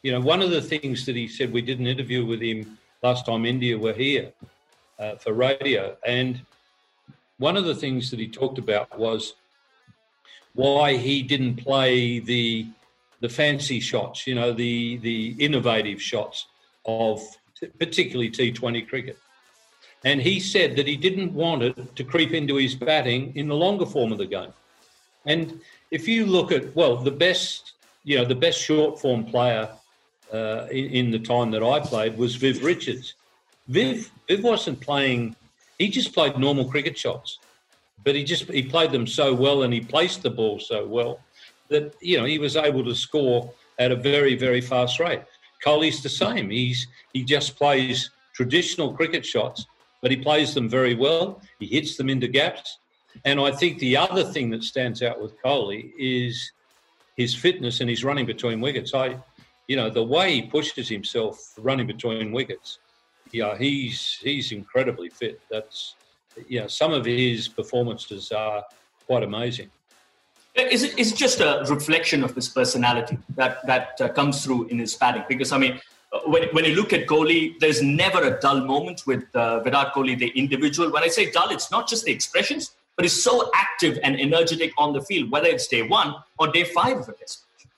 You 0.02 0.10
know, 0.10 0.20
one 0.20 0.42
of 0.42 0.50
the 0.50 0.60
things 0.60 1.06
that 1.06 1.14
he 1.14 1.28
said, 1.28 1.52
we 1.52 1.62
did 1.62 1.78
an 1.78 1.86
interview 1.86 2.26
with 2.26 2.42
him 2.42 2.76
last 3.04 3.24
time 3.26 3.46
India 3.46 3.78
were 3.78 3.92
here 3.92 4.32
uh, 4.98 5.14
for 5.14 5.32
radio, 5.32 5.96
and 6.04 6.40
one 7.38 7.56
of 7.56 7.64
the 7.66 7.74
things 7.74 8.10
that 8.10 8.18
he 8.18 8.26
talked 8.26 8.58
about 8.58 8.98
was 8.98 9.34
why 10.54 10.96
he 10.96 11.22
didn't 11.22 11.56
play 11.56 12.18
the 12.18 12.66
the 13.20 13.28
fancy 13.28 13.78
shots, 13.78 14.26
you 14.26 14.34
know, 14.34 14.52
the 14.52 14.96
the 14.98 15.36
innovative 15.38 16.02
shots 16.02 16.46
of 16.84 17.22
particularly 17.78 18.30
T20 18.30 18.88
cricket. 18.88 19.18
And 20.04 20.20
he 20.20 20.40
said 20.40 20.74
that 20.76 20.88
he 20.88 20.96
didn't 20.96 21.32
want 21.32 21.62
it 21.62 21.96
to 21.96 22.02
creep 22.02 22.32
into 22.32 22.56
his 22.56 22.74
batting 22.74 23.32
in 23.36 23.46
the 23.46 23.54
longer 23.54 23.86
form 23.86 24.10
of 24.10 24.18
the 24.18 24.26
game. 24.26 24.52
And 25.26 25.60
if 25.94 26.08
you 26.08 26.26
look 26.26 26.50
at, 26.50 26.74
well, 26.74 26.96
the 26.96 27.12
best, 27.12 27.74
you 28.02 28.18
know, 28.18 28.24
the 28.24 28.34
best 28.34 28.60
short 28.60 29.00
form 29.00 29.24
player 29.24 29.68
uh, 30.32 30.66
in, 30.68 30.86
in, 30.98 31.10
the 31.12 31.20
time 31.20 31.52
that 31.52 31.62
I 31.62 31.78
played 31.78 32.18
was 32.18 32.34
Viv 32.34 32.64
Richards. 32.64 33.14
Viv, 33.68 34.10
Viv 34.26 34.42
wasn't 34.42 34.80
playing, 34.80 35.36
he 35.78 35.88
just 35.88 36.12
played 36.12 36.36
normal 36.36 36.64
cricket 36.64 36.98
shots, 36.98 37.38
but 38.02 38.16
he 38.16 38.24
just, 38.24 38.50
he 38.50 38.64
played 38.64 38.90
them 38.90 39.06
so 39.06 39.32
well 39.32 39.62
and 39.62 39.72
he 39.72 39.80
placed 39.80 40.24
the 40.24 40.30
ball 40.30 40.58
so 40.58 40.84
well 40.84 41.20
that, 41.68 41.94
you 42.00 42.18
know, 42.18 42.24
he 42.24 42.40
was 42.40 42.56
able 42.56 42.82
to 42.82 42.94
score 42.94 43.52
at 43.78 43.92
a 43.92 43.96
very, 43.96 44.34
very 44.34 44.60
fast 44.60 44.98
rate. 44.98 45.22
Kohli's 45.64 46.02
the 46.02 46.08
same. 46.08 46.50
He's, 46.50 46.88
he 47.12 47.22
just 47.22 47.54
plays 47.56 48.10
traditional 48.34 48.92
cricket 48.92 49.24
shots 49.24 49.64
but 50.04 50.10
he 50.10 50.18
plays 50.18 50.52
them 50.52 50.68
very 50.68 50.94
well. 50.94 51.40
He 51.58 51.66
hits 51.66 51.96
them 51.96 52.10
into 52.10 52.28
gaps. 52.28 52.78
And 53.24 53.40
I 53.40 53.52
think 53.52 53.78
the 53.78 53.96
other 53.96 54.24
thing 54.24 54.50
that 54.50 54.64
stands 54.64 55.02
out 55.02 55.20
with 55.22 55.40
Kohli 55.42 55.92
is 55.98 56.52
his 57.16 57.34
fitness 57.34 57.80
and 57.80 57.88
his 57.88 58.04
running 58.04 58.26
between 58.26 58.60
wickets. 58.60 58.94
I, 58.94 59.16
you 59.68 59.76
know, 59.76 59.88
the 59.90 60.02
way 60.02 60.34
he 60.34 60.42
pushes 60.42 60.88
himself 60.88 61.54
running 61.58 61.86
between 61.86 62.32
wickets, 62.32 62.78
yeah, 63.32 63.56
he's 63.56 64.18
he's 64.22 64.52
incredibly 64.52 65.08
fit. 65.08 65.40
That's, 65.50 65.94
know, 66.60 66.66
some 66.66 66.92
of 66.92 67.04
his 67.04 67.48
performances 67.48 68.32
are 68.32 68.64
quite 69.06 69.22
amazing. 69.22 69.70
Is 70.54 70.84
it, 70.84 70.96
is 70.98 71.12
it 71.12 71.16
just 71.16 71.40
a 71.40 71.64
reflection 71.68 72.22
of 72.22 72.34
his 72.34 72.48
personality 72.48 73.18
that 73.34 73.66
that 73.66 74.00
uh, 74.00 74.08
comes 74.08 74.44
through 74.44 74.68
in 74.68 74.78
his 74.78 74.94
batting? 74.94 75.24
Because 75.28 75.50
I 75.50 75.58
mean, 75.58 75.80
when, 76.26 76.44
when 76.52 76.64
you 76.64 76.74
look 76.74 76.92
at 76.92 77.06
Kohli, 77.06 77.58
there's 77.58 77.82
never 77.82 78.22
a 78.22 78.38
dull 78.40 78.60
moment 78.60 79.02
with 79.06 79.24
uh, 79.34 79.60
Virat 79.60 79.92
Kohli, 79.94 80.16
the 80.16 80.28
individual. 80.28 80.92
When 80.92 81.02
I 81.02 81.08
say 81.08 81.30
dull, 81.30 81.50
it's 81.50 81.70
not 81.70 81.88
just 81.88 82.04
the 82.04 82.12
expressions, 82.12 82.72
but 82.96 83.04
he's 83.04 83.22
so 83.22 83.50
active 83.54 83.98
and 84.02 84.20
energetic 84.20 84.72
on 84.78 84.92
the 84.92 85.00
field, 85.00 85.30
whether 85.30 85.48
it's 85.48 85.66
day 85.66 85.82
one 85.82 86.14
or 86.38 86.48
day 86.48 86.64
five 86.64 86.98
of 86.98 87.08
a 87.08 87.12
test. 87.12 87.44
match. 87.58 87.72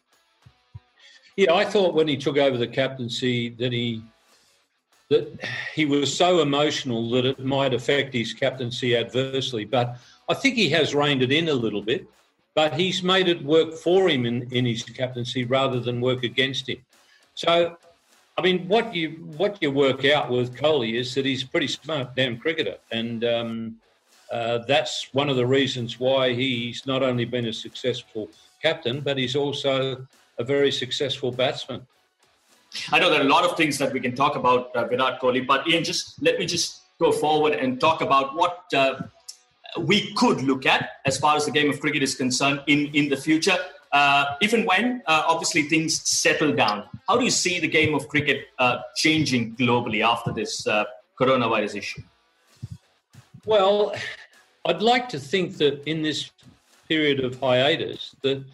Yeah, 1.37 1.55
I 1.55 1.64
thought 1.64 1.94
when 1.94 2.09
he 2.09 2.16
took 2.16 2.37
over 2.37 2.57
the 2.57 2.66
captaincy 2.66 3.50
that 3.50 3.72
he 3.72 4.02
that 5.09 5.38
he 5.72 5.85
was 5.85 6.14
so 6.14 6.40
emotional 6.40 7.09
that 7.11 7.24
it 7.24 7.38
might 7.38 7.72
affect 7.72 8.12
his 8.12 8.33
captaincy 8.33 8.96
adversely. 8.96 9.64
But 9.64 9.98
I 10.29 10.35
think 10.35 10.57
he 10.57 10.68
has 10.70 10.96
reined 10.96 11.22
it 11.22 11.31
in 11.31 11.48
a 11.48 11.55
little 11.55 11.83
bit. 11.83 12.09
But 12.57 12.74
he's 12.74 13.02
made 13.02 13.29
it 13.29 13.44
work 13.44 13.74
for 13.74 14.09
him 14.09 14.24
in, 14.24 14.48
in 14.50 14.64
his 14.64 14.83
captaincy 14.83 15.44
rather 15.44 15.79
than 15.79 16.00
work 16.00 16.24
against 16.24 16.68
him. 16.68 16.79
So 17.35 17.76
I 18.38 18.42
mean, 18.42 18.68
what 18.68 18.94
you 18.94 19.11
what 19.37 19.59
you 19.62 19.70
work 19.70 20.05
out 20.05 20.31
with 20.31 20.55
Kohli 20.55 20.94
is 20.94 21.14
that 21.14 21.24
he's 21.24 21.42
a 21.42 21.48
pretty 21.48 21.68
smart 21.68 22.14
damn 22.14 22.37
cricketer, 22.37 22.76
and 22.90 23.24
um, 23.24 23.76
uh, 24.32 24.58
that's 24.58 25.08
one 25.12 25.28
of 25.28 25.36
the 25.36 25.46
reasons 25.46 26.00
why 26.00 26.32
he's 26.32 26.86
not 26.86 27.02
only 27.02 27.24
been 27.24 27.46
a 27.46 27.52
successful 27.52 28.28
captain, 28.62 29.00
but 29.00 29.16
he's 29.18 29.36
also 29.36 30.06
a 30.38 30.44
very 30.44 30.72
successful 30.72 31.30
batsman. 31.30 31.86
I 32.92 32.98
know 32.98 33.08
there 33.08 33.20
are 33.20 33.24
a 33.24 33.28
lot 33.28 33.44
of 33.44 33.56
things 33.56 33.78
that 33.78 33.92
we 33.92 34.00
can 34.00 34.14
talk 34.14 34.36
about 34.36 34.74
uh, 34.76 34.86
Virat 34.86 35.20
Kohli, 35.20 35.46
but 35.46 35.66
Ian, 35.68 35.84
just 35.84 36.20
let 36.22 36.38
me 36.38 36.46
just 36.46 36.82
go 36.98 37.12
forward 37.12 37.54
and 37.54 37.80
talk 37.80 38.00
about 38.00 38.34
what 38.34 38.64
uh, 38.74 39.00
we 39.78 40.12
could 40.14 40.42
look 40.42 40.66
at 40.66 40.90
as 41.04 41.18
far 41.18 41.36
as 41.36 41.46
the 41.46 41.50
game 41.50 41.70
of 41.70 41.80
cricket 41.80 42.02
is 42.02 42.14
concerned 42.14 42.62
in 42.66 42.86
in 42.94 43.08
the 43.08 43.16
future 43.16 43.58
uh, 43.92 44.34
if 44.40 44.52
and 44.52 44.66
when, 44.66 45.02
uh, 45.06 45.22
obviously, 45.26 45.62
things 45.62 46.02
settle 46.02 46.52
down, 46.52 46.84
how 47.08 47.16
do 47.16 47.24
you 47.24 47.30
see 47.30 47.60
the 47.60 47.68
game 47.68 47.94
of 47.94 48.08
cricket 48.08 48.48
uh, 48.58 48.78
changing 48.94 49.56
globally 49.56 50.04
after 50.04 50.32
this 50.32 50.66
uh, 50.66 50.84
coronavirus 51.18 51.76
issue? 51.76 52.02
Well, 53.46 53.94
I'd 54.64 54.82
like 54.82 55.09
to 55.11 55.20
think 55.20 55.59
that 55.59 55.85
in 55.88 56.02
this 56.02 56.32
period 56.88 57.20
of 57.24 57.38
hiatus, 57.38 58.16
that 58.22 58.44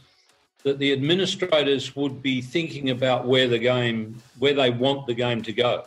that 0.64 0.78
the 0.78 0.92
administrators 0.92 1.96
would 1.96 2.22
be 2.22 2.40
thinking 2.40 2.90
about 2.90 3.26
where 3.26 3.48
the 3.48 3.58
game, 3.58 4.22
where 4.38 4.54
they 4.54 4.70
want 4.70 5.06
the 5.08 5.14
game 5.14 5.42
to 5.42 5.52
go. 5.52 5.86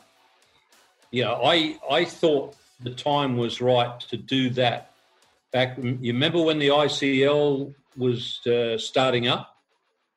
Know, 1.13 1.39
I 1.45 1.77
I 1.89 2.03
thought 2.03 2.55
the 2.81 2.89
time 2.89 3.37
was 3.37 3.61
right 3.61 3.97
to 4.09 4.17
do 4.17 4.49
that. 4.51 4.91
Back, 5.53 5.77
you 5.77 6.11
remember 6.11 6.41
when 6.41 6.57
the 6.57 6.69
ICL 6.69 7.73
was 7.95 8.45
uh, 8.47 8.77
starting 8.77 9.27
up. 9.27 9.55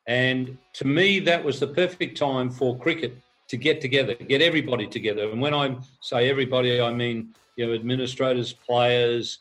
And 0.07 0.57
to 0.73 0.87
me, 0.87 1.21
that 1.21 1.45
was 1.45 1.61
the 1.61 1.67
perfect 1.67 2.17
time 2.17 2.51
for 2.51 2.77
cricket 2.79 3.19
to 3.49 3.57
get 3.57 3.81
together, 3.81 4.15
get 4.15 4.43
everybody 4.43 4.87
together. 4.87 5.31
And 5.31 5.41
when 5.41 5.55
I 5.55 5.77
say 6.01 6.31
everybody, 6.31 6.81
I 6.81 6.93
mean 6.93 7.35
you 7.57 7.67
know 7.67 7.75
administrators, 7.75 8.53
players, 8.53 9.41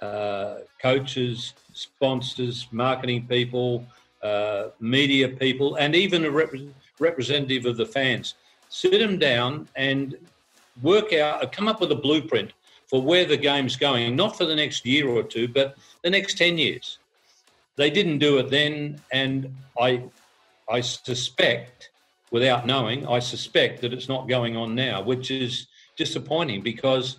uh, 0.00 0.60
coaches, 0.80 1.54
sponsors, 1.74 2.66
marketing 2.72 3.26
people, 3.26 3.84
uh, 4.22 4.68
media 4.80 5.28
people, 5.28 5.76
and 5.76 5.94
even 5.94 6.24
a 6.24 6.30
rep- 6.30 6.54
representative 6.98 7.66
of 7.66 7.76
the 7.76 7.86
fans. 7.86 8.34
Sit 8.68 8.98
them 8.98 9.18
down 9.18 9.68
and 9.76 10.16
work 10.82 11.12
out, 11.12 11.52
come 11.52 11.68
up 11.68 11.80
with 11.80 11.92
a 11.92 11.96
blueprint 11.96 12.52
for 12.86 13.02
where 13.02 13.24
the 13.24 13.36
game's 13.36 13.76
going, 13.76 14.16
not 14.16 14.36
for 14.36 14.44
the 14.44 14.54
next 14.54 14.86
year 14.86 15.08
or 15.08 15.22
two, 15.22 15.48
but 15.48 15.76
the 16.02 16.10
next 16.10 16.38
10 16.38 16.58
years. 16.58 16.98
They 17.76 17.90
didn't 17.90 18.18
do 18.18 18.38
it 18.38 18.50
then, 18.50 19.00
and 19.12 19.54
I, 19.78 20.02
I 20.68 20.80
suspect, 20.80 21.89
without 22.30 22.66
knowing, 22.66 23.06
I 23.06 23.18
suspect 23.18 23.80
that 23.82 23.92
it's 23.92 24.08
not 24.08 24.28
going 24.28 24.56
on 24.56 24.74
now, 24.74 25.02
which 25.02 25.30
is 25.30 25.66
disappointing 25.96 26.62
because 26.62 27.18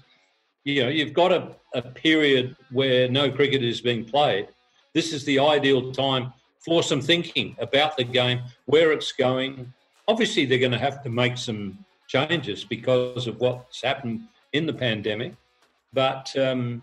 you 0.63 0.83
know 0.83 0.89
you've 0.89 1.13
got 1.13 1.31
a, 1.31 1.55
a 1.73 1.81
period 1.81 2.55
where 2.71 3.09
no 3.09 3.31
cricket 3.31 3.63
is 3.63 3.81
being 3.81 4.05
played. 4.05 4.47
This 4.93 5.13
is 5.13 5.23
the 5.25 5.39
ideal 5.39 5.91
time 5.91 6.33
for 6.59 6.83
some 6.83 7.01
thinking 7.01 7.55
about 7.59 7.97
the 7.97 8.03
game, 8.03 8.41
where 8.65 8.91
it's 8.91 9.11
going. 9.11 9.73
Obviously, 10.07 10.45
they're 10.45 10.59
going 10.59 10.71
to 10.71 10.77
have 10.77 11.01
to 11.03 11.09
make 11.09 11.37
some 11.37 11.77
changes 12.07 12.63
because 12.63 13.25
of 13.27 13.39
what's 13.39 13.81
happened 13.81 14.21
in 14.53 14.65
the 14.65 14.73
pandemic, 14.73 15.33
but 15.93 16.35
um, 16.37 16.81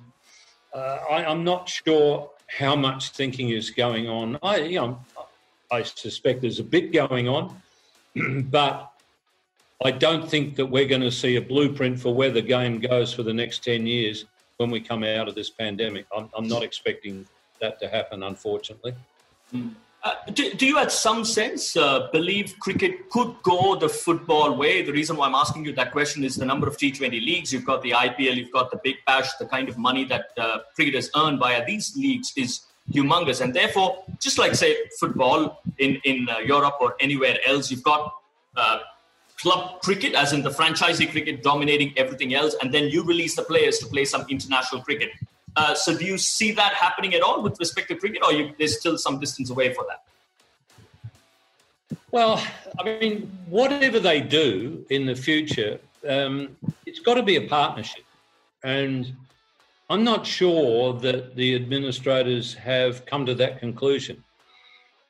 uh, 0.74 0.98
I, 1.10 1.30
am 1.30 1.44
not 1.44 1.68
sure 1.68 2.30
how 2.46 2.74
much 2.74 3.10
thinking 3.10 3.50
is 3.50 3.70
going 3.70 4.08
on. 4.08 4.38
I, 4.42 4.56
you 4.58 4.80
know, 4.80 5.00
I 5.70 5.82
suspect 5.82 6.40
there's 6.40 6.60
a 6.60 6.64
bit 6.64 6.92
going 6.92 7.28
on, 7.28 7.54
but 8.50 8.92
I 9.84 9.90
don't 9.90 10.28
think 10.28 10.56
that 10.56 10.66
we're 10.66 10.88
going 10.88 11.02
to 11.02 11.12
see 11.12 11.36
a 11.36 11.42
blueprint 11.42 12.00
for 12.00 12.14
where 12.14 12.30
the 12.30 12.42
game 12.42 12.80
goes 12.80 13.12
for 13.12 13.22
the 13.22 13.32
next 13.32 13.62
10 13.64 13.86
years 13.86 14.24
when 14.56 14.70
we 14.70 14.80
come 14.80 15.04
out 15.04 15.28
of 15.28 15.34
this 15.34 15.50
pandemic. 15.50 16.06
I'm, 16.16 16.28
I'm 16.36 16.48
not 16.48 16.62
expecting 16.62 17.26
that 17.60 17.78
to 17.80 17.88
happen, 17.88 18.22
unfortunately. 18.22 18.94
Mm. 19.54 19.74
Uh, 20.02 20.14
do, 20.32 20.52
do, 20.54 20.64
you, 20.64 20.78
at 20.78 20.92
some 20.92 21.24
sense, 21.24 21.76
uh, 21.76 22.08
believe 22.12 22.54
cricket 22.60 23.10
could 23.10 23.34
go 23.42 23.74
the 23.74 23.88
football 23.88 24.56
way? 24.56 24.82
The 24.82 24.92
reason 24.92 25.16
why 25.16 25.26
I'm 25.26 25.34
asking 25.34 25.64
you 25.64 25.72
that 25.72 25.90
question 25.90 26.22
is 26.22 26.36
the 26.36 26.46
number 26.46 26.68
of 26.68 26.76
T20 26.76 27.10
leagues. 27.10 27.52
You've 27.52 27.64
got 27.64 27.82
the 27.82 27.90
IPL, 27.90 28.36
you've 28.36 28.52
got 28.52 28.70
the 28.70 28.78
Big 28.84 28.96
Bash, 29.06 29.34
the 29.40 29.46
kind 29.46 29.68
of 29.68 29.76
money 29.76 30.04
that 30.04 30.26
uh, 30.38 30.58
cricketers 30.76 31.10
earned 31.16 31.40
via 31.40 31.64
these 31.66 31.96
leagues 31.96 32.32
is 32.36 32.60
humongous. 32.92 33.40
And 33.40 33.54
therefore, 33.54 34.04
just 34.20 34.38
like, 34.38 34.54
say, 34.54 34.76
football 34.98 35.60
in, 35.78 36.00
in 36.04 36.28
uh, 36.28 36.38
Europe 36.38 36.74
or 36.80 36.96
anywhere 37.00 37.36
else, 37.46 37.70
you've 37.70 37.82
got 37.82 38.14
uh, 38.56 38.78
club 39.40 39.80
cricket, 39.80 40.14
as 40.14 40.32
in 40.32 40.42
the 40.42 40.50
franchisee 40.50 41.10
cricket, 41.10 41.42
dominating 41.42 41.92
everything 41.96 42.34
else. 42.34 42.56
And 42.60 42.72
then 42.72 42.84
you 42.88 43.04
release 43.04 43.36
the 43.36 43.42
players 43.42 43.78
to 43.78 43.86
play 43.86 44.04
some 44.04 44.24
international 44.28 44.82
cricket. 44.82 45.10
Uh, 45.56 45.74
so 45.74 45.96
do 45.96 46.04
you 46.04 46.18
see 46.18 46.52
that 46.52 46.74
happening 46.74 47.14
at 47.14 47.22
all 47.22 47.42
with 47.42 47.58
respect 47.58 47.88
to 47.88 47.94
cricket, 47.96 48.22
or 48.24 48.32
you, 48.32 48.52
there's 48.58 48.78
still 48.78 48.96
some 48.96 49.18
distance 49.18 49.50
away 49.50 49.74
for 49.74 49.84
that? 49.88 50.02
Well, 52.10 52.42
I 52.78 52.84
mean, 52.84 53.30
whatever 53.48 54.00
they 54.00 54.20
do 54.20 54.84
in 54.88 55.04
the 55.06 55.14
future, 55.14 55.78
um, 56.08 56.56
it's 56.86 57.00
got 57.00 57.14
to 57.14 57.22
be 57.22 57.36
a 57.36 57.48
partnership. 57.48 58.04
And 58.62 59.14
I'm 59.90 60.04
not 60.04 60.26
sure 60.26 60.92
that 61.00 61.34
the 61.34 61.54
administrators 61.54 62.54
have 62.54 63.06
come 63.06 63.24
to 63.24 63.34
that 63.36 63.58
conclusion. 63.58 64.22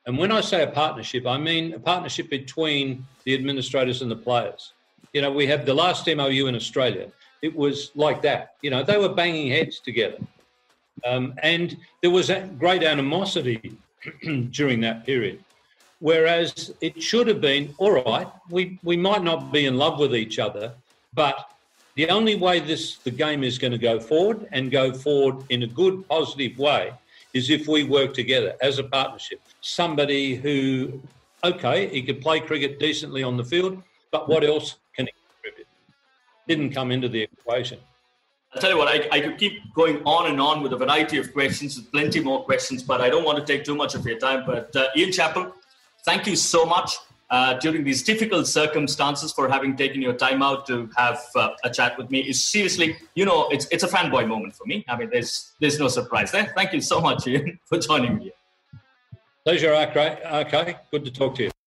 And 0.06 0.16
when 0.16 0.30
I 0.30 0.40
say 0.40 0.62
a 0.62 0.68
partnership, 0.68 1.26
I 1.26 1.36
mean 1.36 1.74
a 1.74 1.80
partnership 1.80 2.30
between 2.30 3.04
the 3.24 3.34
administrators 3.34 4.02
and 4.02 4.10
the 4.10 4.16
players. 4.16 4.72
You 5.12 5.22
know, 5.22 5.32
we 5.32 5.46
have 5.48 5.66
the 5.66 5.74
last 5.74 6.06
MOU 6.06 6.46
in 6.46 6.54
Australia. 6.54 7.10
It 7.42 7.54
was 7.54 7.90
like 7.94 8.22
that. 8.22 8.54
You 8.62 8.70
know, 8.70 8.84
they 8.84 8.98
were 8.98 9.08
banging 9.08 9.50
heads 9.50 9.80
together. 9.80 10.18
Um, 11.04 11.34
and 11.42 11.76
there 12.00 12.10
was 12.10 12.30
a 12.30 12.48
great 12.58 12.82
animosity 12.82 13.76
during 14.50 14.80
that 14.80 15.04
period. 15.04 15.42
Whereas 16.00 16.72
it 16.80 17.02
should 17.02 17.26
have 17.26 17.40
been, 17.40 17.74
all 17.78 18.02
right, 18.02 18.28
we, 18.48 18.78
we 18.84 18.96
might 18.96 19.24
not 19.24 19.52
be 19.52 19.66
in 19.66 19.76
love 19.76 19.98
with 19.98 20.14
each 20.14 20.38
other, 20.38 20.72
but 21.14 21.50
the 21.98 22.08
only 22.10 22.36
way 22.36 22.60
this 22.60 22.98
the 22.98 23.10
game 23.10 23.42
is 23.42 23.58
going 23.58 23.72
to 23.72 23.78
go 23.92 23.98
forward 23.98 24.46
and 24.52 24.70
go 24.70 24.92
forward 24.92 25.44
in 25.50 25.64
a 25.64 25.66
good, 25.66 26.06
positive 26.08 26.56
way 26.56 26.92
is 27.34 27.50
if 27.50 27.66
we 27.66 27.82
work 27.82 28.14
together 28.14 28.54
as 28.62 28.78
a 28.78 28.84
partnership. 28.84 29.40
Somebody 29.62 30.36
who, 30.36 31.00
okay, 31.42 31.88
he 31.88 32.00
could 32.04 32.20
play 32.20 32.38
cricket 32.38 32.78
decently 32.78 33.24
on 33.24 33.36
the 33.36 33.42
field, 33.42 33.82
but 34.12 34.28
what 34.28 34.44
else 34.44 34.76
can 34.96 35.06
he 35.06 35.12
contribute? 35.28 35.66
Didn't 36.46 36.70
come 36.70 36.92
into 36.92 37.08
the 37.08 37.22
equation. 37.22 37.80
I'll 38.54 38.60
tell 38.60 38.70
you 38.70 38.78
what, 38.78 38.86
I, 38.86 39.08
I 39.10 39.20
could 39.20 39.36
keep 39.36 39.74
going 39.74 40.00
on 40.04 40.30
and 40.30 40.40
on 40.40 40.62
with 40.62 40.72
a 40.74 40.76
variety 40.76 41.18
of 41.18 41.32
questions, 41.32 41.80
plenty 41.80 42.20
more 42.20 42.44
questions, 42.44 42.84
but 42.84 43.00
I 43.00 43.10
don't 43.10 43.24
want 43.24 43.38
to 43.40 43.44
take 43.44 43.64
too 43.64 43.74
much 43.74 43.96
of 43.96 44.06
your 44.06 44.20
time. 44.20 44.44
But 44.46 44.74
uh, 44.76 44.86
Ian 44.96 45.10
Chappell, 45.10 45.52
thank 46.04 46.28
you 46.28 46.36
so 46.36 46.64
much 46.64 46.94
uh, 47.30 47.54
during 47.54 47.84
these 47.84 48.02
difficult 48.02 48.46
circumstances 48.46 49.32
for 49.32 49.48
having 49.48 49.76
taken 49.76 50.00
your 50.00 50.14
time 50.14 50.42
out 50.42 50.66
to 50.66 50.88
have 50.96 51.20
uh, 51.36 51.50
a 51.64 51.70
chat 51.70 51.98
with 51.98 52.10
me. 52.10 52.20
Is 52.20 52.42
seriously, 52.42 52.96
you 53.14 53.24
know, 53.24 53.48
it's 53.48 53.66
it's 53.70 53.84
a 53.84 53.88
fanboy 53.88 54.26
moment 54.26 54.54
for 54.54 54.64
me. 54.66 54.84
I 54.88 54.96
mean, 54.96 55.10
there's 55.10 55.52
there's 55.60 55.78
no 55.78 55.88
surprise 55.88 56.32
there. 56.32 56.52
Thank 56.56 56.72
you 56.72 56.80
so 56.80 57.00
much, 57.00 57.26
Ian, 57.26 57.58
for 57.64 57.78
joining 57.78 58.18
me. 58.18 58.32
Pleasure, 59.44 59.74
Okay, 59.74 60.76
good 60.90 61.04
to 61.04 61.10
talk 61.10 61.34
to 61.36 61.44
you. 61.44 61.57